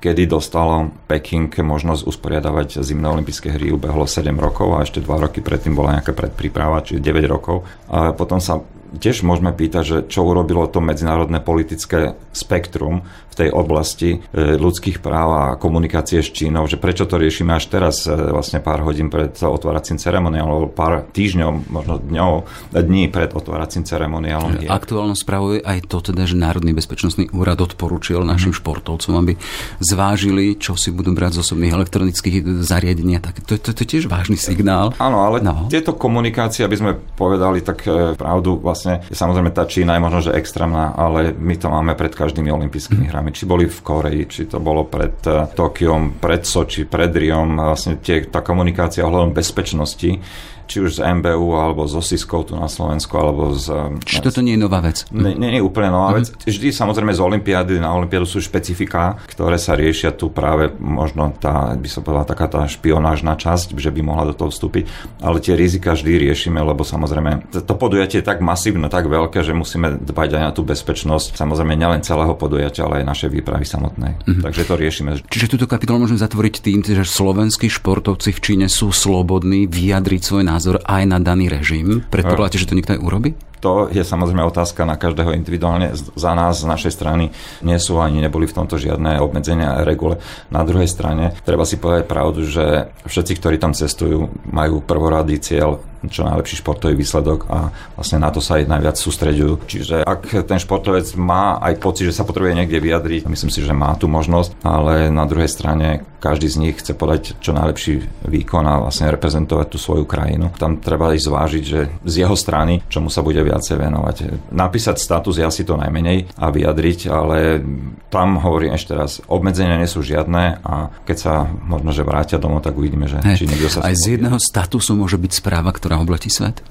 kedy 0.03 0.27
dostalo 0.27 0.91
Peking 1.07 1.47
možnosť 1.47 2.03
usporiadavať 2.03 2.83
zimné 2.83 3.07
olympijské 3.07 3.55
hry, 3.55 3.71
ubehlo 3.71 4.03
7 4.03 4.35
rokov 4.35 4.75
a 4.75 4.83
ešte 4.83 4.99
2 4.99 5.07
roky 5.07 5.39
predtým 5.39 5.71
bola 5.71 5.95
nejaká 5.95 6.11
predpríprava, 6.11 6.83
čiže 6.83 6.99
9 6.99 7.23
rokov. 7.31 7.63
A 7.87 8.11
potom 8.11 8.43
sa 8.43 8.59
tiež 8.97 9.25
môžeme 9.25 9.53
pýtať, 9.53 9.83
že 9.83 9.97
čo 10.09 10.25
urobilo 10.25 10.65
to 10.69 10.81
medzinárodné 10.81 11.41
politické 11.41 12.17
spektrum 12.33 13.05
v 13.33 13.35
tej 13.35 13.49
oblasti 13.49 14.21
e, 14.21 14.57
ľudských 14.61 15.01
práv 15.01 15.29
a 15.33 15.43
komunikácie 15.57 16.21
s 16.21 16.29
Čínou, 16.29 16.69
že 16.69 16.77
prečo 16.77 17.09
to 17.09 17.17
riešime 17.17 17.57
až 17.57 17.65
teraz, 17.65 18.05
e, 18.05 18.13
vlastne 18.13 18.61
pár 18.61 18.85
hodín 18.85 19.09
pred 19.09 19.33
otváracím 19.41 19.97
ceremoniálom, 19.97 20.53
alebo 20.53 20.69
pár 20.69 21.01
týždňov, 21.09 21.51
možno 21.73 21.97
dňov, 21.97 22.31
dní 22.77 23.09
pred 23.09 23.33
otváracím 23.33 23.89
ceremoniálom. 23.89 24.69
Aktuálno 24.69 25.17
spravuje 25.17 25.65
aj 25.65 25.89
to 25.89 26.13
teda, 26.13 26.29
že 26.29 26.37
Národný 26.37 26.77
bezpečnostný 26.77 27.33
úrad 27.33 27.57
odporúčil 27.57 28.21
našim 28.21 28.53
mm. 28.53 28.59
športovcom, 28.61 29.13
aby 29.17 29.33
zvážili, 29.81 30.53
čo 30.61 30.77
si 30.77 30.93
budú 30.93 31.17
brať 31.17 31.41
z 31.41 31.49
osobných 31.49 31.73
elektronických 31.73 32.61
zariadení. 32.61 33.17
Tak 33.17 33.41
to, 33.49 33.57
to, 33.57 33.73
to 33.73 33.81
je 33.81 33.89
tiež 33.97 34.05
vážny 34.05 34.37
signál. 34.37 34.93
Áno, 35.01 35.25
ale 35.25 35.41
no. 35.41 35.65
tieto 35.73 35.97
komunikácie, 35.97 36.61
aby 36.61 36.77
sme 36.77 36.91
povedali 37.17 37.65
tak 37.65 37.81
e, 37.89 38.13
pravdu, 38.13 38.61
vlastne 38.61 38.82
vlastne, 38.83 39.15
samozrejme 39.15 39.55
tá 39.55 39.63
Čína 39.63 39.95
je 39.95 40.03
možno, 40.03 40.19
že 40.27 40.35
extrémna, 40.35 40.91
ale 40.91 41.31
my 41.31 41.55
to 41.55 41.71
máme 41.71 41.95
pred 41.95 42.11
každými 42.11 42.51
olympijskými 42.51 43.07
hrami. 43.07 43.31
Či 43.31 43.47
boli 43.47 43.71
v 43.71 43.79
Koreji, 43.79 44.21
či 44.27 44.41
to 44.51 44.59
bolo 44.59 44.83
pred 44.83 45.15
uh, 45.31 45.47
Tokiom, 45.47 46.19
pred 46.19 46.43
Soči, 46.43 46.83
pred 46.83 47.15
Riom, 47.15 47.55
vlastne 47.55 48.03
tie, 48.03 48.27
tá 48.27 48.43
komunikácia 48.43 49.07
ohľadom 49.07 49.31
bezpečnosti 49.31 50.19
či 50.65 50.81
už 50.81 50.97
z 50.97 50.99
MBU 51.21 51.53
alebo 51.53 51.85
z 51.85 51.99
Osiskou 51.99 52.41
tu 52.41 52.57
na 52.57 52.67
Slovensku, 52.67 53.13
alebo 53.15 53.53
z... 53.53 53.69
Či 54.03 54.25
toto 54.25 54.41
nie 54.41 54.57
je 54.57 54.61
nová 54.65 54.81
vec? 54.81 55.05
Nie, 55.13 55.37
nie 55.37 55.59
je 55.59 55.61
úplne 55.61 55.93
nová 55.93 56.17
vec. 56.17 56.33
Vždy 56.43 56.73
samozrejme 56.73 57.13
z 57.13 57.21
Olympiády 57.21 57.77
na 57.77 57.93
Olympiádu 57.93 58.25
sú 58.25 58.41
špecifika, 58.41 59.21
ktoré 59.29 59.61
sa 59.61 59.77
riešia 59.77 60.15
tu 60.15 60.33
práve 60.33 60.73
možno 60.81 61.29
tá, 61.37 61.77
by 61.77 61.89
som 61.89 62.01
povedala, 62.01 62.25
taká 62.25 62.49
tá 62.49 62.61
špionážna 62.65 63.37
časť, 63.37 63.77
že 63.77 63.93
by 63.93 64.01
mohla 64.01 64.31
do 64.31 64.35
toho 64.35 64.49
vstúpiť, 64.49 64.87
ale 65.21 65.37
tie 65.43 65.53
rizika 65.53 65.93
vždy 65.93 66.29
riešime, 66.29 66.57
lebo 66.57 66.81
samozrejme 66.81 67.51
to 67.53 67.73
podujatie 67.77 68.23
je 68.23 68.25
tak 68.25 68.39
masívne, 68.39 68.87
tak 68.87 69.11
veľké, 69.11 69.43
že 69.43 69.51
musíme 69.51 69.99
dbať 69.99 70.29
aj 70.39 70.43
na 70.47 70.51
tú 70.55 70.63
bezpečnosť, 70.63 71.35
samozrejme 71.35 71.75
nielen 71.75 72.01
celého 72.01 72.33
podujatia, 72.39 72.87
ale 72.87 73.03
aj 73.03 73.09
našej 73.11 73.29
výpravy 73.35 73.67
samotnej. 73.67 74.15
Uh-huh. 74.23 74.41
Takže 74.47 74.63
to 74.63 74.73
riešime. 74.79 75.19
Čiže 75.27 75.59
túto 75.59 75.67
kapitolu 75.67 76.07
môžeme 76.07 76.23
zatvoriť 76.23 76.55
tým, 76.63 76.79
že 76.81 77.03
slovenskí 77.03 77.67
športovci 77.67 78.31
v 78.31 78.39
Číne 78.39 78.67
sú 78.71 78.95
slobodní 78.95 79.67
vyjadriť 79.67 80.21
svoj 80.23 80.43
názor 80.47 80.62
aj 80.71 81.03
na 81.09 81.19
daný 81.19 81.51
režim? 81.51 82.05
Predpokladáte, 82.07 82.61
že 82.61 82.69
to 82.69 82.77
niekto 82.77 82.95
aj 82.95 83.03
urobí? 83.03 83.35
To 83.63 83.87
je 83.87 84.03
samozrejme 84.03 84.43
otázka 84.43 84.83
na 84.83 84.99
každého 84.99 85.31
individuálne. 85.31 85.95
Za 85.95 86.35
nás, 86.35 86.59
z 86.59 86.67
našej 86.67 86.91
strany, 86.91 87.31
nie 87.63 87.79
sú 87.79 87.95
ani 88.03 88.19
neboli 88.19 88.43
v 88.43 88.59
tomto 88.59 88.75
žiadne 88.75 89.23
obmedzenia 89.23 89.79
a 89.79 89.87
regule. 89.87 90.19
Na 90.51 90.67
druhej 90.67 90.91
strane, 90.91 91.31
treba 91.47 91.63
si 91.63 91.79
povedať 91.79 92.03
pravdu, 92.03 92.43
že 92.43 92.91
všetci, 93.07 93.39
ktorí 93.39 93.55
tam 93.63 93.71
cestujú, 93.71 94.27
majú 94.51 94.83
prvoradý 94.83 95.39
cieľ 95.39 95.79
čo 96.09 96.27
najlepší 96.27 96.59
športový 96.59 96.95
výsledok 96.97 97.47
a 97.51 97.69
vlastne 97.95 98.19
na 98.19 98.29
to 98.31 98.39
sa 98.39 98.59
aj 98.59 98.67
najviac 98.67 98.95
sústreďujú. 98.95 99.53
Čiže 99.67 99.95
ak 100.03 100.47
ten 100.47 100.59
športovec 100.59 101.07
má 101.19 101.59
aj 101.59 101.79
pocit, 101.79 102.09
že 102.09 102.15
sa 102.15 102.27
potrebuje 102.27 102.57
niekde 102.57 102.79
vyjadriť, 102.79 103.27
myslím 103.27 103.51
si, 103.51 103.59
že 103.63 103.75
má 103.75 103.95
tú 103.95 104.09
možnosť, 104.09 104.59
ale 104.63 105.07
na 105.13 105.23
druhej 105.27 105.51
strane 105.51 106.07
každý 106.23 106.47
z 106.47 106.59
nich 106.63 106.75
chce 106.79 106.95
podať 106.95 107.35
čo 107.43 107.51
najlepší 107.51 108.23
výkon 108.23 108.63
a 108.63 108.79
vlastne 108.79 109.11
reprezentovať 109.11 109.67
tú 109.67 109.75
svoju 109.75 110.07
krajinu. 110.07 110.55
Tam 110.55 110.79
treba 110.79 111.11
aj 111.11 111.19
zvážiť, 111.19 111.63
že 111.67 111.91
z 112.07 112.13
jeho 112.23 112.39
strany, 112.39 112.79
čomu 112.87 113.11
sa 113.11 113.19
bude 113.19 113.43
viacej 113.43 113.75
venovať. 113.75 114.15
Napísať 114.55 115.03
status 115.03 115.35
je 115.35 115.43
asi 115.43 115.67
to 115.67 115.75
najmenej 115.75 116.31
a 116.39 116.47
vyjadriť, 116.47 117.11
ale 117.11 117.59
tam 118.07 118.39
hovorím 118.39 118.71
ešte 118.71 118.95
raz, 118.95 119.19
obmedzenia 119.27 119.75
nie 119.75 119.89
sú 119.89 119.99
žiadne 119.99 120.63
a 120.63 120.95
keď 121.03 121.17
sa 121.19 121.33
možno, 121.43 121.91
že 121.91 122.07
vrátia 122.07 122.39
domov, 122.39 122.63
tak 122.63 122.79
uvidíme, 122.79 123.11
že 123.11 123.19
hey, 123.19 123.35
či 123.35 123.43
niekto 123.43 123.67
sa... 123.67 123.83
Aj 123.83 123.91
z 123.91 124.15
jedného 124.15 124.39
statusu 124.39 124.95
môže 124.95 125.19
byť 125.19 125.43
správa, 125.43 125.75
ktorá 125.75 125.92
obletí 125.99 126.31
svet? 126.31 126.63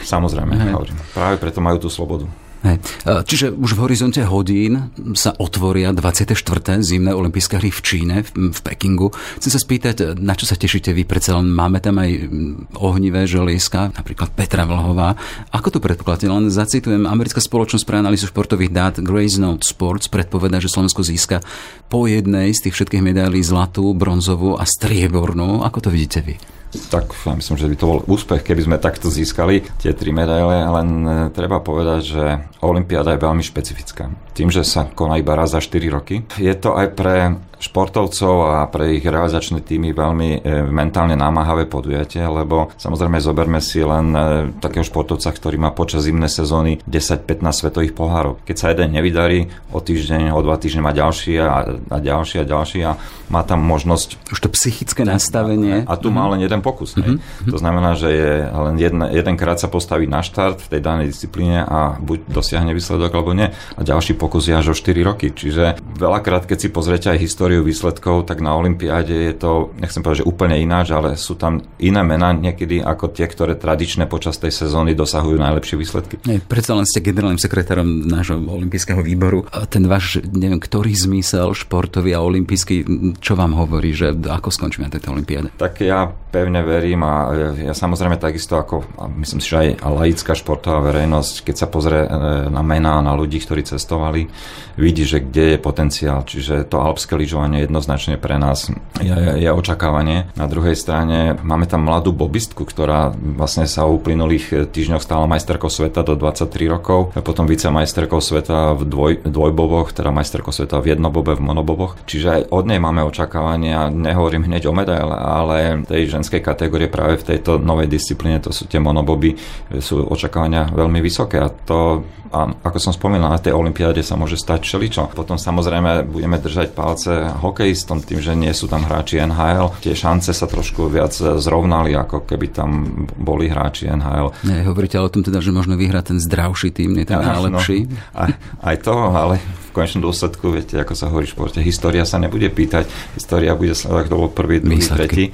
Samozrejme, 0.00 0.72
hovorím. 0.72 0.96
Práve 1.12 1.36
preto 1.36 1.60
majú 1.60 1.76
tú 1.76 1.88
slobodu. 1.92 2.24
Hej. 2.62 2.78
E, 3.02 3.26
čiže 3.26 3.50
už 3.50 3.74
v 3.74 3.82
horizonte 3.90 4.22
hodín 4.22 4.94
sa 5.18 5.34
otvoria 5.34 5.90
24. 5.90 6.38
zimné 6.78 7.10
olympijské 7.10 7.58
hry 7.58 7.74
v 7.74 7.80
Číne, 7.82 8.16
v, 8.22 8.54
v 8.54 8.60
Pekingu. 8.62 9.10
Chcem 9.42 9.50
sa 9.50 9.58
spýtať, 9.58 10.14
na 10.22 10.38
čo 10.38 10.46
sa 10.46 10.54
tešíte 10.54 10.94
vy? 10.94 11.02
Predsa 11.02 11.42
len 11.42 11.50
máme 11.50 11.82
tam 11.82 11.98
aj 11.98 12.30
ohnivé 12.78 13.26
želieska, 13.26 13.90
napríklad 13.98 14.30
Petra 14.38 14.62
Vlhová. 14.62 15.18
Ako 15.50 15.74
to 15.74 15.82
predpokladáte? 15.82 16.30
Len 16.30 16.54
zacitujem, 16.54 17.02
americká 17.02 17.42
spoločnosť 17.42 17.82
pre 17.82 17.98
analýzu 17.98 18.30
športových 18.30 18.70
dát 18.70 18.94
Grace 19.02 19.42
Note 19.42 19.66
Sports 19.66 20.06
predpoveda, 20.06 20.62
že 20.62 20.70
Slovensko 20.70 21.02
získa 21.02 21.42
po 21.90 22.06
jednej 22.06 22.54
z 22.54 22.70
tých 22.70 22.78
všetkých 22.78 23.02
medailí 23.02 23.42
zlatú, 23.42 23.90
bronzovú 23.90 24.54
a 24.54 24.62
striebornú. 24.62 25.66
Ako 25.66 25.82
to 25.82 25.90
vidíte 25.90 26.22
vy? 26.22 26.61
Tak 26.72 27.12
ja 27.28 27.36
myslím, 27.36 27.56
že 27.60 27.68
by 27.68 27.76
to 27.76 27.84
bol 27.84 28.00
úspech, 28.08 28.40
keby 28.40 28.64
sme 28.64 28.76
takto 28.80 29.12
získali 29.12 29.60
tie 29.76 29.92
tri 29.92 30.08
medaile, 30.08 30.64
len 30.64 30.88
e, 31.04 31.12
treba 31.28 31.60
povedať, 31.60 32.00
že 32.00 32.24
Olympiáda 32.64 33.12
je 33.12 33.20
veľmi 33.20 33.44
špecifická. 33.44 34.08
Tým, 34.32 34.48
že 34.48 34.64
sa 34.64 34.88
koná 34.88 35.20
iba 35.20 35.36
raz 35.36 35.52
za 35.52 35.60
4 35.60 35.92
roky, 35.92 36.24
je 36.40 36.54
to 36.56 36.72
aj 36.72 36.96
pre 36.96 37.36
športovcov 37.62 38.34
a 38.58 38.66
pre 38.66 38.98
ich 38.98 39.06
realizačné 39.06 39.62
týmy 39.62 39.94
veľmi 39.94 40.42
e, 40.42 40.66
mentálne 40.66 41.14
námahavé 41.14 41.70
podujatie, 41.70 42.26
lebo 42.26 42.74
samozrejme 42.74 43.22
zoberme 43.22 43.62
si 43.62 43.86
len 43.86 44.10
e, 44.10 44.20
takého 44.58 44.82
športovca, 44.82 45.30
ktorý 45.30 45.62
má 45.62 45.70
počas 45.70 46.10
zimnej 46.10 46.26
sezóny 46.26 46.82
10-15 46.90 47.38
svetových 47.54 47.94
pohárov. 47.94 48.42
Keď 48.42 48.56
sa 48.58 48.74
jeden 48.74 48.98
nevydarí, 48.98 49.46
o 49.70 49.78
týždeň, 49.78 50.34
o 50.34 50.40
dva 50.42 50.58
týždne 50.58 50.82
má 50.82 50.90
ďalší 50.90 51.38
a, 51.38 51.78
a 51.86 51.96
ďalší 52.02 52.42
a 52.42 52.44
ďalší 52.44 52.78
a 52.82 52.98
má 53.30 53.46
tam 53.46 53.62
možnosť... 53.62 54.34
Už 54.34 54.42
to 54.42 54.50
psychické 54.50 55.06
nastavenie. 55.06 55.86
A, 55.86 55.94
a 55.94 56.00
tu 56.00 56.10
má 56.10 56.26
len 56.34 56.42
jeden 56.42 56.60
pokus. 56.66 56.98
Mm-hmm. 56.98 57.48
To 57.48 57.56
znamená, 57.62 57.94
že 57.94 58.08
je 58.10 58.32
len 58.50 58.74
jedna, 58.76 59.06
jedenkrát 59.14 59.62
sa 59.62 59.70
postaví 59.70 60.10
na 60.10 60.20
štart 60.20 60.58
v 60.66 60.70
tej 60.76 60.80
danej 60.82 61.14
disciplíne 61.14 61.62
a 61.62 61.94
buď 62.02 62.26
dosiahne 62.26 62.74
výsledok 62.74 63.14
alebo 63.14 63.32
nie. 63.38 63.54
A 63.78 63.80
ďalší 63.86 64.18
pokus 64.18 64.50
je 64.50 64.58
až 64.58 64.72
o 64.72 64.76
4 64.76 64.98
roky. 65.06 65.30
Čiže 65.30 65.78
veľakrát, 65.94 66.44
keď 66.44 66.58
si 66.58 66.68
pozriete 66.68 67.08
aj 67.08 67.22
históriu 67.22 67.51
históriu 67.52 67.68
výsledkov, 67.68 68.24
tak 68.24 68.40
na 68.40 68.56
Olympiáde 68.56 69.12
je 69.12 69.34
to, 69.36 69.76
nechcem 69.76 70.00
povedať, 70.00 70.24
že 70.24 70.30
úplne 70.32 70.56
ináč, 70.56 70.88
ale 70.96 71.20
sú 71.20 71.36
tam 71.36 71.60
iné 71.76 72.00
mená 72.00 72.32
niekedy 72.32 72.80
ako 72.80 73.12
tie, 73.12 73.28
ktoré 73.28 73.60
tradične 73.60 74.08
počas 74.08 74.40
tej 74.40 74.56
sezóny 74.56 74.96
dosahujú 74.96 75.36
najlepšie 75.36 75.76
výsledky. 75.76 76.16
Nie, 76.24 76.40
predsa 76.40 76.72
len 76.72 76.88
ste 76.88 77.04
generálnym 77.04 77.36
sekretárom 77.36 78.08
nášho 78.08 78.40
olympijského 78.40 79.04
výboru. 79.04 79.44
A 79.52 79.68
ten 79.68 79.84
váš, 79.84 80.24
neviem, 80.32 80.56
ktorý 80.56 80.96
zmysel 80.96 81.52
športový 81.52 82.16
a 82.16 82.24
olympijský, 82.24 82.88
čo 83.20 83.36
vám 83.36 83.52
hovorí, 83.52 83.92
že 83.92 84.16
ako 84.16 84.48
skončíme 84.48 84.88
na 84.88 84.92
tejto 84.96 85.12
olympiáde? 85.12 85.52
Tak 85.60 85.84
ja 85.84 86.08
pevne 86.08 86.64
verím 86.64 87.04
a 87.04 87.28
ja 87.68 87.76
samozrejme 87.76 88.16
takisto 88.16 88.56
ako, 88.56 88.88
myslím 89.20 89.40
si, 89.44 89.52
že 89.52 89.60
aj 89.60 89.68
laická 89.84 90.32
športová 90.32 90.80
verejnosť, 90.88 91.44
keď 91.44 91.56
sa 91.60 91.68
pozrie 91.68 92.08
e, 92.08 92.10
na 92.48 92.64
mená, 92.64 93.04
na 93.04 93.12
ľudí, 93.12 93.36
ktorí 93.44 93.68
cestovali, 93.68 94.32
vidí, 94.80 95.04
že 95.04 95.20
kde 95.20 95.56
je 95.56 95.58
potenciál. 95.60 96.24
Čiže 96.24 96.64
to 96.72 96.80
alpské 96.80 97.12
lyžovanie 97.18 97.41
očakávanie 97.42 97.66
jednoznačne 97.66 98.14
pre 98.22 98.38
nás 98.38 98.70
je, 99.02 99.18
je 99.42 99.50
očakávanie. 99.50 100.30
Na 100.38 100.46
druhej 100.46 100.78
strane 100.78 101.34
máme 101.42 101.66
tam 101.66 101.82
mladú 101.82 102.14
bobistku, 102.14 102.62
ktorá 102.62 103.10
vlastne 103.18 103.66
sa 103.66 103.82
v 103.82 103.98
uplynulých 103.98 104.70
týždňoch 104.70 105.02
stala 105.02 105.26
majsterkou 105.26 105.66
sveta 105.66 106.06
do 106.06 106.14
23 106.14 106.70
rokov, 106.70 107.10
a 107.18 107.20
potom 107.20 107.50
vicemajsterkou 107.50 108.22
sveta 108.22 108.78
v 108.78 108.82
dvoj, 108.86 109.12
dvojboboch, 109.26 109.90
teda 109.90 110.14
majsterkou 110.14 110.54
sveta 110.54 110.78
v 110.78 110.94
jednobobe, 110.94 111.34
v 111.34 111.42
monoboboch. 111.42 111.98
Čiže 112.06 112.28
aj 112.30 112.42
od 112.54 112.64
nej 112.70 112.78
máme 112.78 113.02
očakávania, 113.10 113.90
nehovorím 113.90 114.46
hneď 114.46 114.70
o 114.70 114.72
medaile, 114.76 115.18
ale 115.18 115.82
tej 115.82 116.14
ženskej 116.14 116.38
kategórie 116.38 116.86
práve 116.86 117.18
v 117.18 117.34
tejto 117.34 117.58
novej 117.58 117.90
disciplíne, 117.90 118.38
to 118.38 118.54
sú 118.54 118.70
tie 118.70 118.78
monoboby, 118.78 119.34
sú 119.82 120.06
očakávania 120.06 120.70
veľmi 120.70 121.02
vysoké 121.02 121.42
a 121.42 121.50
to, 121.50 122.06
a 122.30 122.54
ako 122.62 122.78
som 122.78 122.94
spomínal, 122.94 123.34
na 123.34 123.42
tej 123.42 123.52
olympiáde 123.52 124.00
sa 124.00 124.14
môže 124.14 124.38
stať 124.38 124.62
všeličo. 124.62 125.10
Potom 125.12 125.36
samozrejme 125.36 126.06
budeme 126.06 126.38
držať 126.40 126.72
palce 126.72 127.31
hokejistom, 127.40 128.04
tým, 128.04 128.20
že 128.20 128.32
nie 128.36 128.52
sú 128.52 128.68
tam 128.68 128.84
hráči 128.84 129.22
NHL. 129.22 129.78
Tie 129.80 129.96
šance 129.96 130.32
sa 130.34 130.46
trošku 130.50 130.90
viac 130.92 131.14
zrovnali, 131.16 131.96
ako 131.96 132.28
keby 132.28 132.46
tam 132.52 132.70
boli 133.16 133.48
hráči 133.48 133.88
NHL. 133.88 134.34
Nie, 134.44 134.66
hovoríte 134.66 135.00
ale 135.00 135.08
o 135.08 135.14
tom 135.14 135.24
teda, 135.24 135.40
že 135.40 135.54
možno 135.54 135.78
vyhrať 135.78 136.14
ten 136.14 136.18
zdravší 136.20 136.74
tým, 136.74 136.98
nie 136.98 137.06
ten 137.08 137.20
ja, 137.20 137.36
najlepší. 137.36 137.88
No, 137.88 137.96
aj, 138.16 138.30
aj 138.60 138.76
to, 138.84 138.94
ale 139.12 139.34
v 139.40 139.70
konečnom 139.72 140.04
dôsledku, 140.04 140.52
viete, 140.52 140.76
ako 140.76 140.92
sa 140.92 141.08
hovorí 141.08 141.24
v 141.24 141.32
športe, 141.32 141.58
história 141.64 142.04
sa 142.04 142.20
nebude 142.20 142.52
pýtať, 142.52 142.90
história 143.16 143.56
bude 143.56 143.72
sledovať, 143.72 144.04
kto 144.08 144.16
bol 144.20 144.30
prvý, 144.32 144.60
druhý, 144.60 144.84
tretí. 144.84 145.32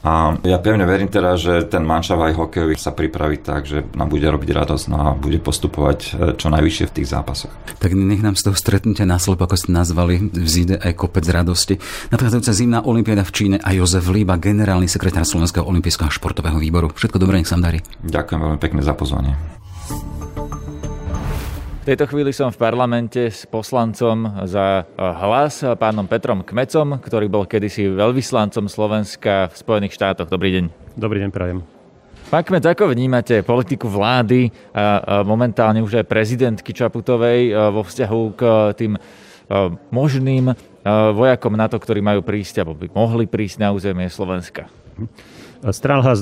A 0.00 0.32
ja 0.48 0.56
pevne 0.56 0.88
verím 0.88 1.12
teda, 1.12 1.36
že 1.36 1.68
ten 1.68 1.84
manšav 1.84 2.16
aj 2.24 2.32
hokejový 2.32 2.72
sa 2.80 2.96
pripraví 2.96 3.36
tak, 3.44 3.68
že 3.68 3.84
nám 3.92 4.08
bude 4.08 4.24
robiť 4.24 4.48
radosť 4.48 4.84
no 4.88 4.96
a 4.96 5.08
bude 5.12 5.36
postupovať 5.44 5.98
e, 6.00 6.08
čo 6.40 6.48
najvyššie 6.48 6.88
v 6.88 6.94
tých 6.96 7.08
zápasoch. 7.12 7.52
Tak 7.76 7.92
nech 7.92 8.24
nám 8.24 8.32
z 8.32 8.48
toho 8.48 8.56
stretnutia 8.56 9.04
následok, 9.04 9.44
ako 9.44 9.60
ste 9.60 9.76
nazvali, 9.76 10.32
vzíde 10.32 10.80
aj 10.80 10.96
kopec 10.96 11.28
radosti. 11.28 11.76
Nadchádzajúca 12.08 12.52
zimná 12.56 12.78
olimpiáda 12.80 13.28
v 13.28 13.32
Číne 13.36 13.56
a 13.60 13.76
Jozef 13.76 14.08
Líba, 14.08 14.40
generálny 14.40 14.88
sekretár 14.88 15.28
Slovenského 15.28 15.68
olympijského 15.68 16.08
športového 16.08 16.56
výboru. 16.56 16.88
Všetko 16.96 17.20
dobré, 17.20 17.44
nech 17.44 17.52
sa 17.52 17.60
darí. 17.60 17.84
Ďakujem 18.00 18.40
veľmi 18.40 18.58
pekne 18.58 18.80
za 18.80 18.96
pozvanie. 18.96 19.59
Tejto 21.90 22.06
chvíli 22.06 22.30
som 22.30 22.54
v 22.54 22.70
parlamente 22.70 23.34
s 23.34 23.50
poslancom 23.50 24.46
za 24.46 24.86
eh, 24.86 24.94
hlas, 24.94 25.66
pánom 25.74 26.06
Petrom 26.06 26.46
Kmecom, 26.46 27.02
ktorý 27.02 27.26
bol 27.26 27.50
kedysi 27.50 27.90
veľvyslancom 27.90 28.70
Slovenska 28.70 29.50
v 29.50 29.54
Spojených 29.58 29.98
štátoch. 29.98 30.30
Dobrý 30.30 30.54
deň. 30.54 30.64
Dobrý 30.94 31.18
deň, 31.18 31.34
prajem. 31.34 31.66
Pán 32.30 32.46
Kmec, 32.46 32.62
ako 32.62 32.94
vnímate 32.94 33.42
politiku 33.42 33.90
vlády 33.90 34.54
a 34.70 35.26
momentálne 35.26 35.82
už 35.82 35.98
aj 35.98 36.06
prezidentky 36.06 36.70
Čaputovej 36.70 37.50
eh, 37.50 37.54
vo 37.74 37.82
vzťahu 37.82 38.20
k 38.38 38.42
tým 38.78 38.94
eh, 38.94 39.02
možným 39.90 40.54
vojakom 40.86 41.58
NATO, 41.58 41.74
ktorí 41.74 41.98
majú 42.06 42.22
prísť 42.22 42.62
alebo 42.62 42.78
by 42.78 42.86
mohli 42.94 43.26
prísť 43.26 43.66
na 43.66 43.74
územie 43.74 44.06
Slovenska? 44.06 44.70
Stralha 45.74 46.14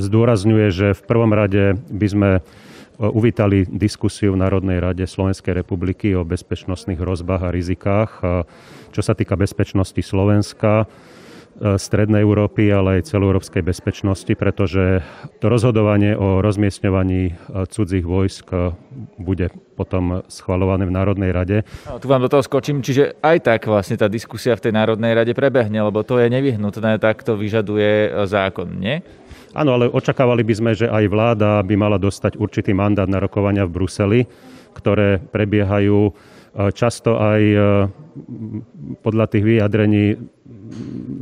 zdôrazňuje, 0.00 0.66
že 0.72 0.86
v 0.96 1.02
prvom 1.04 1.30
rade 1.36 1.76
by 1.92 2.06
sme 2.08 2.30
uvítali 2.98 3.66
diskusiu 3.66 4.38
v 4.38 4.42
Národnej 4.42 4.78
rade 4.78 5.02
Slovenskej 5.02 5.54
republiky 5.64 6.14
o 6.14 6.22
bezpečnostných 6.22 7.00
hrozbách 7.00 7.42
a 7.42 7.54
rizikách. 7.54 8.10
Čo 8.94 9.02
sa 9.02 9.18
týka 9.18 9.34
bezpečnosti 9.34 9.98
Slovenska, 9.98 10.86
e, 11.58 11.74
Strednej 11.74 12.22
Európy, 12.22 12.70
ale 12.70 13.02
aj 13.02 13.10
celoeurópskej 13.10 13.66
bezpečnosti, 13.66 14.30
pretože 14.38 15.02
to 15.42 15.50
rozhodovanie 15.50 16.14
o 16.14 16.38
rozmiestňovaní 16.38 17.22
e, 17.26 17.32
cudzích 17.66 18.06
vojsk 18.06 18.46
e, 18.54 18.70
bude 19.18 19.50
potom 19.74 20.22
schvalované 20.30 20.86
v 20.86 20.94
Národnej 20.94 21.34
rade. 21.34 21.66
No, 21.90 21.98
tu 21.98 22.06
vám 22.06 22.22
do 22.22 22.30
toho 22.30 22.46
skočím, 22.46 22.86
čiže 22.86 23.18
aj 23.18 23.42
tak 23.42 23.66
vlastne 23.66 23.98
tá 23.98 24.06
diskusia 24.06 24.54
v 24.54 24.70
tej 24.70 24.72
Národnej 24.78 25.18
rade 25.18 25.34
prebehne, 25.34 25.82
lebo 25.82 26.06
to 26.06 26.22
je 26.22 26.30
nevyhnutné, 26.30 27.02
tak 27.02 27.26
to 27.26 27.34
vyžaduje 27.34 28.14
zákon, 28.30 28.70
nie? 28.78 29.02
Áno, 29.54 29.78
ale 29.78 29.86
očakávali 29.86 30.42
by 30.42 30.54
sme, 30.54 30.70
že 30.74 30.90
aj 30.90 31.04
vláda 31.06 31.62
by 31.62 31.74
mala 31.78 31.94
dostať 31.94 32.34
určitý 32.42 32.74
mandát 32.74 33.06
na 33.06 33.22
rokovania 33.22 33.62
v 33.62 33.74
Bruseli, 33.78 34.20
ktoré 34.74 35.22
prebiehajú 35.22 36.10
e, 36.10 36.12
často 36.74 37.14
aj 37.22 37.40
e, 37.40 37.58
podľa 39.06 39.26
tých 39.30 39.44
vyjadrení 39.46 40.18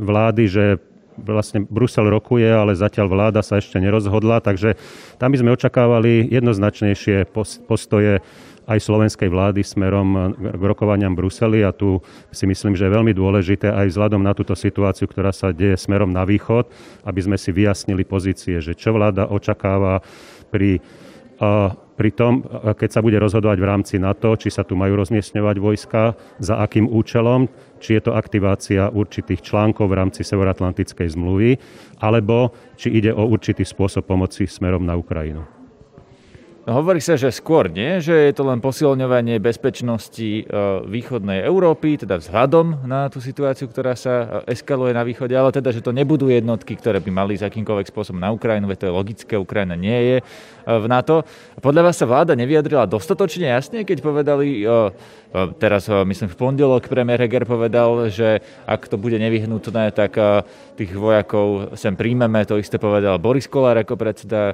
vlády, 0.01 0.43
že 0.49 0.65
vlastne 1.13 1.61
Brusel 1.69 2.09
rokuje, 2.09 2.49
ale 2.49 2.73
zatiaľ 2.73 3.07
vláda 3.13 3.45
sa 3.45 3.61
ešte 3.61 3.77
nerozhodla, 3.77 4.41
takže 4.41 4.73
tam 5.21 5.29
by 5.29 5.37
sme 5.37 5.53
očakávali 5.53 6.25
jednoznačnejšie 6.33 7.29
postoje 7.69 8.25
aj 8.67 8.79
slovenskej 8.79 9.29
vlády 9.29 9.61
smerom 9.61 10.35
k 10.37 10.63
rokovaniam 10.63 11.15
Bruseli 11.15 11.63
a 11.63 11.75
tu 11.75 11.99
si 12.31 12.47
myslím, 12.47 12.75
že 12.75 12.87
je 12.87 12.95
veľmi 12.95 13.13
dôležité 13.15 13.71
aj 13.71 13.91
vzhľadom 13.91 14.21
na 14.23 14.31
túto 14.31 14.55
situáciu, 14.55 15.07
ktorá 15.07 15.35
sa 15.35 15.51
deje 15.51 15.75
smerom 15.75 16.11
na 16.11 16.23
východ, 16.23 16.67
aby 17.03 17.19
sme 17.19 17.37
si 17.39 17.51
vyjasnili 17.51 18.07
pozície, 18.07 18.63
že 18.63 18.75
čo 18.75 18.95
vláda 18.95 19.27
očakáva 19.27 19.99
pri 20.51 20.79
pri 21.93 22.09
tom, 22.13 22.41
keď 22.77 22.89
sa 22.89 23.03
bude 23.05 23.19
rozhodovať 23.21 23.57
v 23.59 23.69
rámci 23.69 23.95
NATO, 24.01 24.33
či 24.33 24.49
sa 24.49 24.65
tu 24.65 24.73
majú 24.73 24.97
rozmiestňovať 24.97 25.55
vojska, 25.59 26.17
za 26.41 26.57
akým 26.61 26.89
účelom, 26.89 27.45
či 27.77 27.99
je 27.99 28.01
to 28.09 28.17
aktivácia 28.17 28.89
určitých 28.89 29.45
článkov 29.45 29.91
v 29.91 29.97
rámci 29.97 30.25
Severoatlantickej 30.25 31.13
zmluvy, 31.13 31.57
alebo 32.01 32.53
či 32.79 32.95
ide 32.97 33.13
o 33.13 33.27
určitý 33.27 33.67
spôsob 33.67 34.07
pomoci 34.07 34.49
smerom 34.49 34.87
na 34.87 34.97
Ukrajinu. 34.97 35.52
Hovorí 36.63 37.03
sa, 37.03 37.19
že 37.19 37.27
skôr 37.27 37.67
nie, 37.67 37.99
že 37.99 38.15
je 38.15 38.31
to 38.39 38.47
len 38.47 38.63
posilňovanie 38.63 39.35
bezpečnosti 39.43 40.23
e, 40.23 40.43
východnej 40.87 41.43
Európy, 41.43 41.99
teda 41.99 42.23
vzhľadom 42.23 42.87
na 42.87 43.11
tú 43.11 43.19
situáciu, 43.19 43.67
ktorá 43.67 43.99
sa 43.99 44.47
e, 44.47 44.55
eskaluje 44.55 44.95
na 44.95 45.03
východe, 45.03 45.35
ale 45.35 45.51
teda, 45.51 45.75
že 45.75 45.83
to 45.83 45.91
nebudú 45.91 46.31
jednotky, 46.31 46.79
ktoré 46.79 47.03
by 47.03 47.11
mali 47.11 47.35
s 47.35 47.43
akýmkoľvek 47.43 47.91
spôsobom 47.91 48.15
na 48.15 48.31
Ukrajinu, 48.31 48.71
veď 48.71 48.79
to 48.79 48.87
je 48.87 48.95
logické, 48.95 49.33
Ukrajina 49.35 49.75
nie 49.75 49.99
je 50.07 50.17
e, 50.19 50.23
v 50.63 50.85
NATO. 50.87 51.27
Podľa 51.59 51.83
vás 51.83 51.99
sa 51.99 52.07
vláda 52.07 52.31
nevyjadrila 52.31 52.87
dostatočne 52.87 53.51
jasne, 53.51 53.83
keď 53.83 53.99
povedali, 53.99 54.63
teraz 55.59 55.89
myslím 55.89 56.29
v 56.29 56.39
pondelok 56.39 56.87
premiér 56.87 57.25
Heger 57.25 57.43
povedal, 57.43 58.07
že 58.07 58.39
ak 58.63 58.87
to 58.87 58.95
bude 58.95 59.17
nevyhnutné, 59.19 59.91
tak 59.91 60.15
tých 60.77 60.91
vojakov 60.93 61.73
sem 61.73 61.97
príjmeme, 61.97 62.45
to 62.45 62.61
isté 62.61 62.77
povedal 62.77 63.17
Boris 63.17 63.49
Kolár 63.49 63.81
ako 63.81 63.97
predseda 63.97 64.53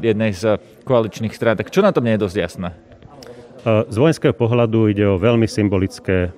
jednej 0.00 0.32
z 0.32 0.56
koaličných 0.84 1.34
strán. 1.34 1.56
Tak 1.56 1.72
čo 1.72 1.84
na 1.84 1.92
tom 1.92 2.04
nie 2.04 2.16
je 2.16 2.24
dosť 2.24 2.36
jasné? 2.36 2.68
Z 3.64 3.96
vojenského 3.96 4.32
pohľadu 4.32 4.88
ide 4.88 5.04
o 5.04 5.20
veľmi 5.20 5.44
symbolické 5.44 6.32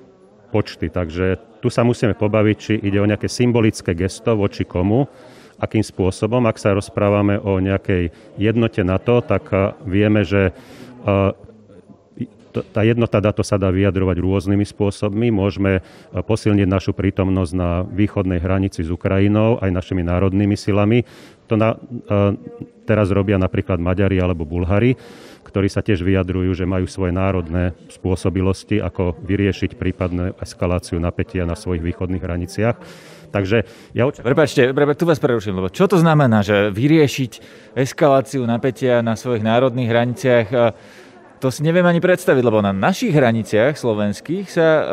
počty, 0.51 0.91
takže 0.91 1.39
tu 1.63 1.71
sa 1.71 1.87
musíme 1.87 2.13
pobaviť, 2.13 2.57
či 2.59 2.73
ide 2.75 2.99
o 2.99 3.07
nejaké 3.07 3.31
symbolické 3.31 3.95
gesto 3.95 4.35
voči 4.35 4.67
komu, 4.67 5.07
akým 5.55 5.79
spôsobom. 5.79 6.43
Ak 6.43 6.59
sa 6.59 6.75
rozprávame 6.75 7.39
o 7.39 7.63
nejakej 7.63 8.11
jednote 8.35 8.83
na 8.83 8.99
to, 8.99 9.23
tak 9.23 9.47
vieme, 9.87 10.27
že 10.27 10.51
tá 12.53 12.85
jednota 12.85 13.17
NATO 13.17 13.41
sa 13.41 13.57
dá 13.57 13.73
vyjadrovať 13.73 14.19
rôznymi 14.19 14.61
spôsobmi. 14.67 15.33
Môžeme 15.33 15.81
posilniť 16.11 16.67
našu 16.69 16.93
prítomnosť 16.93 17.51
na 17.55 17.81
východnej 17.81 18.37
hranici 18.37 18.85
s 18.85 18.93
Ukrajinou 18.93 19.57
aj 19.57 19.73
našimi 19.73 20.05
národnými 20.05 20.53
silami. 20.53 21.01
To 21.49 21.57
na, 21.57 21.79
teraz 22.83 23.09
robia 23.09 23.39
napríklad 23.39 23.79
Maďari 23.79 24.19
alebo 24.19 24.43
Bulhari 24.47 24.95
ktorí 25.43 25.69
sa 25.69 25.85
tiež 25.85 26.01
vyjadrujú, 26.01 26.55
že 26.57 26.65
majú 26.65 26.89
svoje 26.89 27.13
národné 27.13 27.77
spôsobilosti, 27.91 28.81
ako 28.81 29.13
vyriešiť 29.21 29.77
prípadnú 29.77 30.33
eskaláciu 30.41 30.97
napätia 30.97 31.45
na 31.45 31.53
svojich 31.53 31.83
východných 31.93 32.23
hraniciach. 32.23 32.75
Takže 33.29 33.65
ja 33.93 34.09
očakávam... 34.09 34.33
Prepačte, 34.33 34.73
tu 34.73 35.05
vás 35.05 35.21
preruším, 35.21 35.61
lebo 35.61 35.69
čo 35.69 35.85
to 35.85 36.01
znamená, 36.01 36.41
že 36.41 36.73
vyriešiť 36.73 37.31
eskaláciu 37.77 38.45
napätia 38.49 39.05
na 39.05 39.13
svojich 39.13 39.45
národných 39.45 39.89
hraniciach? 39.89 40.47
To 41.41 41.51
si 41.51 41.59
neviem 41.59 41.83
ani 41.83 41.99
predstaviť, 41.99 42.39
lebo 42.39 42.63
na 42.63 42.71
našich 42.71 43.11
hraniciach 43.11 43.75
slovenských 43.75 44.47
sa 44.47 44.67
e, 44.79 44.83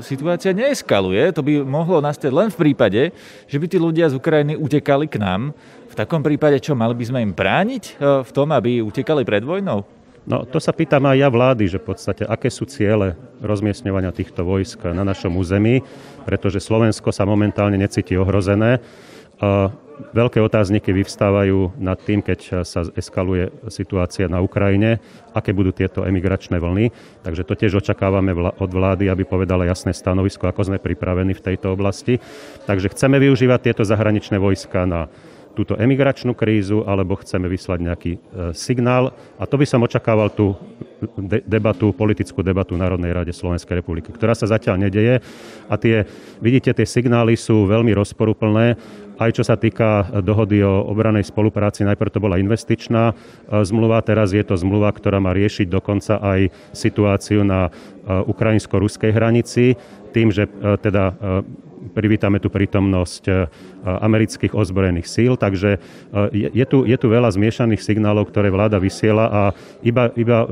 situácia 0.00 0.56
neeskaluje. 0.56 1.36
To 1.36 1.44
by 1.44 1.60
mohlo 1.60 2.00
nastať 2.00 2.32
len 2.32 2.48
v 2.48 2.56
prípade, 2.64 3.02
že 3.44 3.60
by 3.60 3.66
tí 3.68 3.76
ľudia 3.76 4.08
z 4.08 4.16
Ukrajiny 4.16 4.56
utekali 4.56 5.04
k 5.04 5.20
nám. 5.20 5.52
V 5.88 5.94
takom 5.96 6.20
prípade, 6.20 6.60
čo 6.60 6.76
mali 6.76 6.92
by 6.92 7.04
sme 7.08 7.24
im 7.24 7.32
brániť 7.32 7.84
e, 7.84 7.92
v 8.20 8.30
tom, 8.30 8.52
aby 8.52 8.84
utekali 8.84 9.24
pred 9.24 9.40
vojnou? 9.40 9.82
No 10.28 10.44
to 10.44 10.60
sa 10.60 10.76
pýtam 10.76 11.08
aj 11.08 11.16
ja 11.24 11.28
vlády, 11.32 11.64
že 11.64 11.80
v 11.80 11.88
podstate 11.88 12.28
aké 12.28 12.52
sú 12.52 12.68
ciele 12.68 13.16
rozmiestňovania 13.40 14.12
týchto 14.12 14.44
vojsk 14.44 14.92
na 14.92 15.00
našom 15.00 15.32
území, 15.32 15.80
pretože 16.28 16.60
Slovensko 16.60 17.08
sa 17.08 17.24
momentálne 17.24 17.80
necíti 17.80 18.12
ohrozené. 18.12 18.84
Veľké 19.98 20.38
otázniky 20.38 20.92
vyvstávajú 20.94 21.80
nad 21.80 21.96
tým, 21.98 22.20
keď 22.22 22.62
sa 22.62 22.86
eskaluje 22.92 23.50
situácia 23.72 24.30
na 24.30 24.38
Ukrajine, 24.44 25.00
aké 25.34 25.56
budú 25.56 25.72
tieto 25.74 26.04
emigračné 26.04 26.60
vlny. 26.60 26.92
Takže 27.24 27.42
to 27.42 27.58
tiež 27.58 27.80
očakávame 27.82 28.30
od 28.36 28.70
vlády, 28.70 29.08
aby 29.08 29.24
povedala 29.24 29.64
jasné 29.64 29.96
stanovisko, 29.96 30.44
ako 30.46 30.70
sme 30.70 30.78
pripravení 30.78 31.34
v 31.34 31.44
tejto 31.50 31.72
oblasti. 31.74 32.20
Takže 32.68 32.94
chceme 32.94 33.16
využívať 33.16 33.72
tieto 33.72 33.82
zahraničné 33.82 34.38
vojska 34.38 34.86
na 34.86 35.08
túto 35.58 35.74
emigračnú 35.74 36.38
krízu, 36.38 36.86
alebo 36.86 37.18
chceme 37.18 37.50
vyslať 37.50 37.78
nejaký 37.82 38.12
e, 38.14 38.18
signál. 38.54 39.10
A 39.34 39.42
to 39.50 39.58
by 39.58 39.66
som 39.66 39.82
očakával 39.82 40.30
tú 40.30 40.54
debatu, 41.42 41.90
politickú 41.90 42.46
debatu 42.46 42.78
Národnej 42.78 43.10
rade 43.10 43.34
Slovenskej 43.34 43.82
republiky, 43.82 44.14
ktorá 44.14 44.38
sa 44.38 44.46
zatiaľ 44.46 44.86
nedeje. 44.86 45.18
A 45.66 45.74
tie, 45.74 46.06
vidíte, 46.38 46.70
tie 46.70 46.86
signály 46.86 47.34
sú 47.34 47.66
veľmi 47.66 47.90
rozporuplné 47.98 48.78
aj 49.18 49.34
čo 49.34 49.42
sa 49.42 49.58
týka 49.58 50.22
dohody 50.22 50.62
o 50.62 50.94
obranej 50.94 51.26
spolupráci. 51.26 51.82
Najprv 51.82 52.14
to 52.14 52.22
bola 52.22 52.38
investičná 52.38 53.10
e, 53.10 53.14
zmluva, 53.66 53.98
teraz 54.06 54.30
je 54.30 54.46
to 54.46 54.54
zmluva, 54.54 54.94
ktorá 54.94 55.18
má 55.18 55.34
riešiť 55.34 55.66
dokonca 55.66 56.22
aj 56.22 56.54
situáciu 56.70 57.42
na 57.42 57.66
e, 57.66 57.70
ukrajinsko-ruskej 58.06 59.10
hranici, 59.10 59.74
tým, 60.14 60.30
že 60.30 60.46
teda 60.80 61.20
privítame 61.94 62.42
tu 62.42 62.50
prítomnosť 62.50 63.24
e, 63.28 63.32
amerických 63.84 64.54
ozbrojených 64.54 65.06
síl, 65.06 65.38
takže 65.38 65.78
e, 65.78 66.50
je 66.52 66.64
tu, 66.66 66.84
je 66.84 66.96
tu 66.98 67.06
veľa 67.06 67.30
zmiešaných 67.32 67.82
signálov, 67.82 68.30
ktoré 68.30 68.50
vláda 68.50 68.82
vysiela 68.82 69.26
a 69.28 69.42
iba, 69.82 70.10
iba 70.18 70.38
e, 70.42 70.46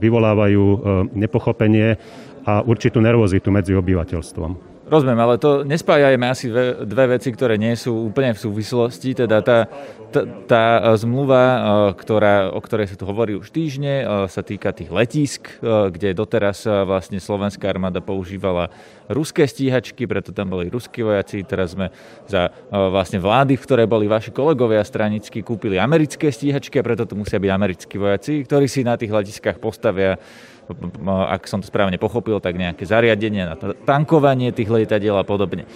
vyvolávajú 0.00 0.64
nepochopenie 1.12 1.96
a 2.44 2.64
určitú 2.64 3.04
nervozitu 3.04 3.52
medzi 3.52 3.76
obyvateľstvom. 3.76 4.69
Rozumiem, 4.90 5.22
ale 5.22 5.38
to 5.38 5.62
nespájajme 5.62 6.26
asi 6.26 6.50
dve, 6.50 6.82
dve 6.82 7.14
veci, 7.14 7.30
ktoré 7.30 7.54
nie 7.54 7.78
sú 7.78 8.10
úplne 8.10 8.34
v 8.34 8.42
súvislosti. 8.42 9.14
Teda 9.14 9.38
tá, 9.38 9.70
tá, 10.10 10.26
tá 10.50 10.64
zmluva, 10.98 11.42
e, 11.46 11.58
ktorá, 11.94 12.50
o 12.50 12.58
ktorej 12.58 12.90
sa 12.90 12.98
tu 12.98 13.06
hovorí 13.06 13.38
už 13.38 13.54
týždne, 13.54 14.02
e, 14.02 14.04
sa 14.26 14.42
týka 14.42 14.74
tých 14.74 14.90
letísk, 14.90 15.62
e, 15.62 15.94
kde 15.94 16.10
doteraz 16.10 16.66
vlastne 16.66 17.22
slovenská 17.22 17.70
armáda 17.70 18.02
používala 18.02 18.74
ruské 19.06 19.46
stíhačky, 19.46 20.10
preto 20.10 20.34
tam 20.34 20.58
boli 20.58 20.66
ruskí 20.66 21.06
vojaci. 21.06 21.46
Teraz 21.46 21.78
sme 21.78 21.94
za 22.26 22.50
vlastne 22.70 23.22
vlády, 23.22 23.54
v 23.54 23.62
ktorej 23.62 23.86
boli 23.86 24.10
vaši 24.10 24.34
kolegovia 24.34 24.82
stranicky, 24.82 25.46
kúpili 25.46 25.78
americké 25.78 26.34
stíhačky 26.34 26.82
a 26.82 26.86
preto 26.86 27.06
tu 27.06 27.14
musia 27.14 27.38
byť 27.38 27.50
americkí 27.54 27.94
vojaci, 27.94 28.42
ktorí 28.42 28.66
si 28.66 28.82
na 28.82 28.98
tých 28.98 29.14
letiskách 29.14 29.62
postavia 29.62 30.18
ak 31.06 31.46
som 31.46 31.60
to 31.60 31.68
správne 31.68 31.96
pochopil, 32.00 32.38
tak 32.38 32.56
nejaké 32.56 32.86
zariadenie 32.86 33.46
na 33.46 33.56
tankovanie 33.84 34.54
tých 34.54 34.70
lietadiel 34.70 35.16
a 35.18 35.24
podobne. 35.26 35.68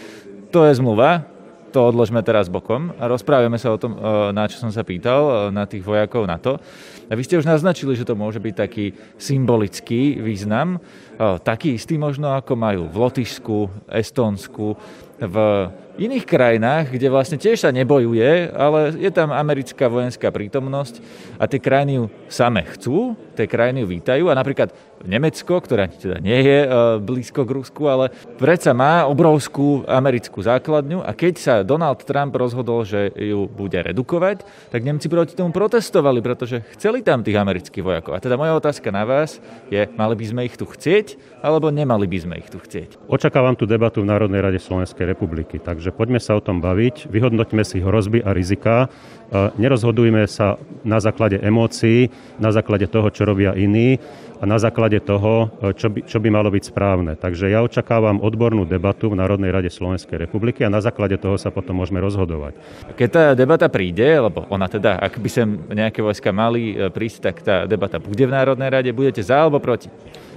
To 0.54 0.64
je 0.64 0.78
zmluva, 0.78 1.26
to 1.74 1.82
odložme 1.82 2.22
teraz 2.22 2.46
bokom 2.46 2.94
a 3.02 3.10
rozprávame 3.10 3.58
sa 3.58 3.74
o 3.74 3.80
tom, 3.82 3.98
e, 3.98 4.30
na 4.30 4.46
čo 4.46 4.62
som 4.62 4.70
sa 4.70 4.86
pýtal, 4.86 5.50
e, 5.50 5.50
na 5.50 5.66
tých 5.66 5.82
vojakov 5.82 6.22
na 6.22 6.38
to. 6.38 6.62
A 7.10 7.12
vy 7.18 7.26
ste 7.26 7.34
už 7.34 7.50
naznačili, 7.50 7.98
že 7.98 8.06
to 8.06 8.14
môže 8.14 8.38
byť 8.38 8.54
taký 8.54 8.94
symbolický 9.18 10.22
význam, 10.22 10.78
e, 10.78 11.42
taký 11.42 11.74
istý 11.74 11.98
možno 11.98 12.30
ako 12.38 12.54
majú 12.54 12.86
v 12.86 12.96
Lotyšsku, 13.02 13.90
Estónsku, 13.90 14.78
v 15.18 15.36
iných 15.94 16.26
krajinách, 16.26 16.90
kde 16.90 17.06
vlastne 17.06 17.38
tiež 17.38 17.62
sa 17.62 17.70
nebojuje, 17.70 18.50
ale 18.50 18.94
je 18.98 19.10
tam 19.14 19.30
americká 19.30 19.86
vojenská 19.86 20.30
prítomnosť 20.34 20.98
a 21.38 21.46
tie 21.46 21.62
krajiny 21.62 22.02
ju 22.02 22.04
same 22.26 22.62
chcú, 22.74 23.14
tie 23.38 23.46
krajiny 23.46 23.82
ju 23.84 23.86
vítajú 23.86 24.24
a 24.30 24.34
napríklad 24.34 24.74
Nemecko, 25.02 25.58
ktorá 25.58 25.90
teda 25.90 26.22
nie 26.22 26.38
je 26.38 26.58
e, 26.64 26.68
blízko 27.02 27.42
k 27.42 27.54
Rusku, 27.58 27.82
ale 27.90 28.14
predsa 28.38 28.70
má 28.70 29.04
obrovskú 29.10 29.82
americkú 29.84 30.40
základňu 30.40 31.02
a 31.02 31.10
keď 31.10 31.34
sa 31.34 31.54
Donald 31.66 32.00
Trump 32.06 32.32
rozhodol, 32.38 32.86
že 32.86 33.10
ju 33.12 33.50
bude 33.50 33.76
redukovať, 33.76 34.46
tak 34.70 34.80
Nemci 34.86 35.10
proti 35.10 35.34
tomu 35.34 35.50
protestovali, 35.50 36.22
pretože 36.22 36.62
chceli 36.78 37.02
tam 37.02 37.26
tých 37.26 37.36
amerických 37.36 37.84
vojakov. 37.84 38.16
A 38.16 38.22
teda 38.22 38.38
moja 38.38 38.54
otázka 38.54 38.94
na 38.94 39.02
vás 39.02 39.42
je, 39.68 39.84
mali 39.98 40.14
by 40.14 40.24
sme 40.24 40.40
ich 40.46 40.54
tu 40.54 40.64
chcieť, 40.64 41.40
alebo 41.44 41.68
nemali 41.68 42.08
by 42.08 42.18
sme 42.20 42.34
ich 42.40 42.48
tu 42.48 42.56
chcieť? 42.62 43.10
Očakávam 43.10 43.58
tú 43.58 43.68
debatu 43.68 44.00
v 44.00 44.08
Národnej 44.08 44.40
rade 44.40 44.60
Slovenskej 44.62 45.04
republiky, 45.04 45.60
takže 45.60 45.92
poďme 45.92 46.22
sa 46.22 46.38
o 46.38 46.44
tom 46.44 46.64
baviť, 46.64 47.10
vyhodnoťme 47.12 47.62
si 47.66 47.84
hrozby 47.84 48.24
a 48.24 48.32
rizika, 48.32 48.88
nerozhodujme 49.34 50.24
sa 50.30 50.54
na 50.86 51.02
základe 51.02 51.42
emócií, 51.42 52.08
na 52.38 52.54
základe 52.54 52.86
toho, 52.86 53.10
čo 53.10 53.26
robia 53.26 53.52
iní, 53.58 53.98
a 54.40 54.44
na 54.44 54.60
základe 54.60 55.00
toho, 55.00 55.48
e, 55.62 55.72
čo 55.72 55.88
by, 55.88 56.04
čo 56.04 56.18
by 56.20 56.28
malo 56.28 56.52
byť 56.52 56.64
správne. 56.68 57.16
Takže 57.16 57.48
ja 57.48 57.64
očakávam 57.64 58.20
odbornú 58.20 58.68
debatu 58.68 59.08
v 59.08 59.16
Národnej 59.16 59.48
rade 59.48 59.72
Slovenskej 59.72 60.20
republiky 60.20 60.66
a 60.66 60.72
na 60.72 60.84
základe 60.84 61.16
toho 61.16 61.40
sa 61.40 61.48
potom 61.48 61.80
môžeme 61.80 62.02
rozhodovať. 62.02 62.58
Keď 62.92 63.08
tá 63.08 63.24
debata 63.32 63.72
príde, 63.72 64.04
lebo 64.04 64.44
ona 64.52 64.68
teda, 64.68 65.00
ak 65.00 65.16
by 65.16 65.28
sem 65.32 65.48
nejaké 65.72 66.04
vojska 66.04 66.28
mali 66.34 66.76
e, 66.76 66.92
prísť, 66.92 67.18
tak 67.24 67.36
tá 67.40 67.56
debata 67.64 67.96
bude 67.96 68.20
v 68.26 68.34
Národnej 68.36 68.68
rade, 68.68 68.90
budete 68.92 69.24
za 69.24 69.48
alebo 69.48 69.62
proti? 69.62 69.88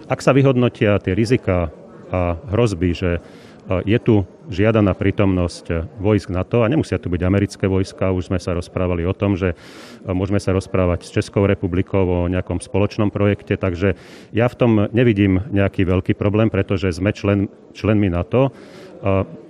Ak 0.07 0.23
sa 0.23 0.31
vyhodnotia 0.31 1.03
tie 1.03 1.11
rizika 1.11 1.67
a 2.07 2.39
hrozby, 2.47 2.95
že 2.95 3.19
je 3.67 3.99
tu 3.99 4.23
žiadaná 4.47 4.95
prítomnosť 4.95 5.99
vojsk 5.99 6.31
NATO 6.31 6.63
a 6.63 6.71
nemusia 6.71 6.95
tu 6.95 7.11
byť 7.11 7.21
americké 7.27 7.67
vojska. 7.67 8.15
Už 8.15 8.31
sme 8.31 8.39
sa 8.39 8.55
rozprávali 8.55 9.03
o 9.03 9.11
tom, 9.11 9.35
že 9.35 9.59
môžeme 10.07 10.39
sa 10.39 10.55
rozprávať 10.55 11.03
s 11.03 11.11
Českou 11.11 11.43
republikou 11.43 12.07
o 12.07 12.31
nejakom 12.31 12.63
spoločnom 12.63 13.11
projekte, 13.11 13.59
takže 13.59 13.99
ja 14.31 14.47
v 14.47 14.55
tom 14.55 14.71
nevidím 14.95 15.43
nejaký 15.51 15.83
veľký 15.83 16.15
problém, 16.15 16.47
pretože 16.47 16.95
sme 16.95 17.11
člen, 17.11 17.51
členmi 17.75 18.07
NATO. 18.07 18.55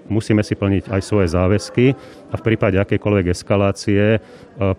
Musíme 0.09 0.41
si 0.41 0.57
plniť 0.57 0.89
aj 0.89 1.01
svoje 1.05 1.27
záväzky 1.29 1.93
a 2.33 2.35
v 2.41 2.45
prípade 2.45 2.81
akékoľvek 2.81 3.37
eskalácie 3.37 4.17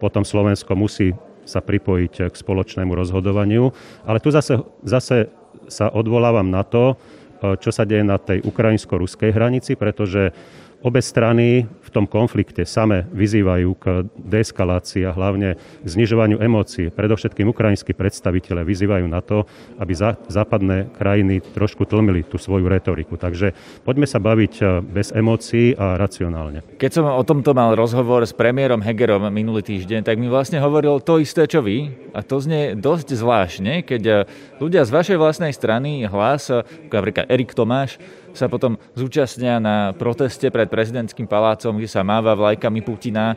potom 0.03 0.27
Slovensko 0.27 0.75
musí 0.75 1.15
sa 1.47 1.63
pripojiť 1.63 2.29
k 2.29 2.35
spoločnému 2.35 2.93
rozhodovaniu. 2.93 3.71
Ale 4.03 4.19
tu 4.19 4.35
zase, 4.35 4.61
zase 4.83 5.31
sa 5.69 5.89
odvolávam 5.93 6.49
na 6.49 6.65
to, 6.65 6.97
E, 7.28 7.28
čo 7.39 7.71
sa 7.71 7.87
deje 7.87 8.03
na 8.03 8.19
tej 8.19 8.43
ukrajinsko-ruskej 8.43 9.31
hranici, 9.31 9.79
pretože 9.79 10.35
Obe 10.79 11.03
strany 11.03 11.67
v 11.67 11.91
tom 11.91 12.07
konflikte 12.07 12.63
same 12.63 13.03
vyzývajú 13.11 13.71
k 13.83 14.07
deeskalácii 14.15 15.09
a 15.09 15.17
hlavne 15.17 15.59
k 15.59 15.87
znižovaniu 15.89 16.39
emócií. 16.39 16.95
Predovšetkým 16.95 17.51
ukrajinskí 17.51 17.99
predstaviteľe 17.99 18.63
vyzývajú 18.63 19.07
na 19.11 19.19
to, 19.19 19.43
aby 19.83 19.93
západné 20.31 20.87
krajiny 20.95 21.43
trošku 21.43 21.83
tlmili 21.83 22.23
tú 22.23 22.39
svoju 22.39 22.71
retoriku. 22.71 23.19
Takže 23.19 23.59
poďme 23.83 24.07
sa 24.07 24.23
baviť 24.23 24.55
e, 24.61 24.65
bez 24.87 25.11
emócií 25.11 25.75
a 25.75 25.99
racionálne. 25.99 26.63
Keď 26.79 26.91
som 26.95 27.11
o 27.11 27.27
tomto 27.27 27.59
mal 27.59 27.75
rozhovor 27.75 28.23
s 28.23 28.31
premiérom 28.31 28.79
Hegerom 28.79 29.27
minulý 29.35 29.67
týždeň, 29.67 30.07
tak 30.07 30.15
mi 30.15 30.31
vlastne 30.31 30.63
hovoril 30.63 31.03
to 31.03 31.19
isté, 31.19 31.51
čo 31.51 31.59
vy. 31.59 31.91
A 32.15 32.23
to 32.23 32.39
znie 32.39 32.79
dosť 32.79 33.19
zvláštne, 33.19 33.83
keď 33.83 34.03
e, 34.07 34.15
ľudia 34.63 34.87
z 34.87 34.95
vašej 34.95 35.19
vlastnej 35.19 35.51
strany 35.51 36.07
hlas, 36.07 36.55
napríklad 36.87 37.27
Erik 37.27 37.51
Tomáš, 37.51 37.99
sa 38.33 38.47
potom 38.51 38.77
zúčastnia 38.97 39.61
na 39.61 39.93
proteste 39.97 40.49
pred 40.49 40.69
prezidentským 40.69 41.29
palácom, 41.29 41.77
kde 41.77 41.89
sa 41.89 42.05
máva 42.05 42.35
vlajkami 42.35 42.81
Putina. 42.85 43.35
E, 43.35 43.37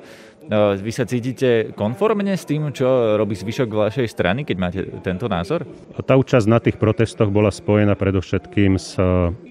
vy 0.80 0.91
sa 0.91 1.08
cítite 1.08 1.75
konformne 1.75 2.34
s 2.36 2.47
tým, 2.47 2.71
čo 2.75 3.15
robí 3.15 3.36
zvyšok 3.36 3.69
vašej 3.69 4.08
strany, 4.10 4.47
keď 4.47 4.58
máte 4.58 4.80
tento 5.04 5.30
názor? 5.32 5.63
Tá 6.04 6.17
účasť 6.17 6.47
na 6.47 6.60
tých 6.60 6.75
protestoch 6.82 7.30
bola 7.30 7.54
spojená 7.54 7.95
predovšetkým 7.95 8.80
s 8.80 8.95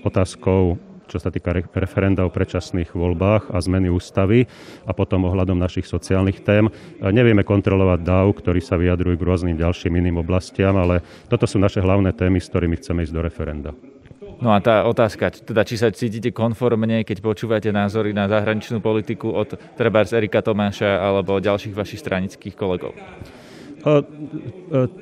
otázkou 0.05 0.91
čo 1.11 1.19
sa 1.19 1.35
týka 1.35 1.51
referenda 1.75 2.23
o 2.23 2.31
predčasných 2.31 2.95
voľbách 2.95 3.51
a 3.51 3.59
zmeny 3.59 3.91
ústavy 3.91 4.47
a 4.87 4.95
potom 4.95 5.27
ohľadom 5.27 5.59
našich 5.59 5.91
sociálnych 5.91 6.47
tém. 6.47 6.71
Nevieme 7.03 7.43
kontrolovať 7.43 8.07
DAO, 8.07 8.31
ktorí 8.31 8.63
sa 8.63 8.79
vyjadrujú 8.79 9.19
k 9.19 9.27
rôznym 9.27 9.59
ďalším 9.59 9.99
iným 9.99 10.23
oblastiam, 10.23 10.79
ale 10.79 11.03
toto 11.27 11.51
sú 11.51 11.59
naše 11.59 11.83
hlavné 11.83 12.15
témy, 12.15 12.39
s 12.39 12.47
ktorými 12.47 12.79
chceme 12.79 13.03
ísť 13.03 13.15
do 13.19 13.23
referenda. 13.27 13.71
No 14.41 14.57
a 14.57 14.59
tá 14.65 14.89
otázka, 14.89 15.29
teda 15.37 15.69
či 15.69 15.77
sa 15.77 15.93
cítite 15.93 16.33
konformne, 16.33 17.05
keď 17.05 17.21
počúvate 17.21 17.69
názory 17.69 18.17
na 18.17 18.25
zahraničnú 18.25 18.81
politiku 18.81 19.37
od 19.37 19.53
Trebárs 19.77 20.17
Erika 20.17 20.41
Tomáša 20.41 20.97
alebo 20.97 21.37
ďalších 21.37 21.77
vašich 21.77 22.01
stranických 22.01 22.57
kolegov? 22.57 22.97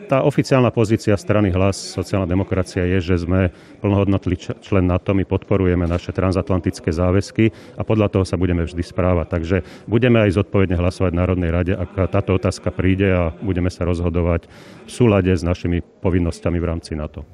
Tá 0.06 0.22
oficiálna 0.22 0.70
pozícia 0.70 1.14
strany 1.18 1.50
Hlas 1.50 1.98
sociálna 1.98 2.30
demokracia 2.30 2.86
je, 2.86 2.98
že 3.10 3.26
sme 3.26 3.50
plnohodnotný 3.82 4.38
člen 4.62 4.86
NATO, 4.86 5.18
my 5.18 5.26
podporujeme 5.26 5.82
naše 5.82 6.14
transatlantické 6.14 6.94
záväzky 6.94 7.50
a 7.74 7.82
podľa 7.82 8.14
toho 8.14 8.24
sa 8.26 8.38
budeme 8.38 8.62
vždy 8.62 8.82
správať. 8.86 9.26
Takže 9.34 9.56
budeme 9.90 10.22
aj 10.22 10.38
zodpovedne 10.38 10.78
hlasovať 10.78 11.10
v 11.10 11.18
Národnej 11.18 11.50
rade, 11.50 11.72
ak 11.74 12.10
táto 12.10 12.38
otázka 12.38 12.70
príde 12.70 13.10
a 13.10 13.34
budeme 13.42 13.70
sa 13.70 13.82
rozhodovať 13.82 14.46
v 14.86 14.90
súlade 14.90 15.34
s 15.34 15.42
našimi 15.42 15.82
povinnosťami 15.82 16.58
v 16.62 16.66
rámci 16.66 16.94
NATO. 16.94 17.26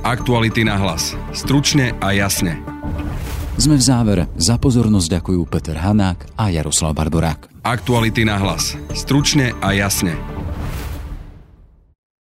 Aktuality 0.00 0.64
na 0.64 0.80
hlas. 0.80 1.12
Stručne 1.36 1.92
a 2.00 2.16
jasne. 2.16 2.56
Sme 3.60 3.76
v 3.76 3.84
závere. 3.84 4.24
Za 4.40 4.56
pozornosť 4.56 5.20
ďakujú 5.20 5.44
Peter 5.44 5.76
Hanák 5.76 6.40
a 6.40 6.48
Jaroslav 6.48 6.96
Barborák. 6.96 7.52
Aktuality 7.60 8.24
na 8.24 8.40
hlas. 8.40 8.80
Stručne 8.96 9.52
a 9.60 9.76
jasne. 9.76 10.16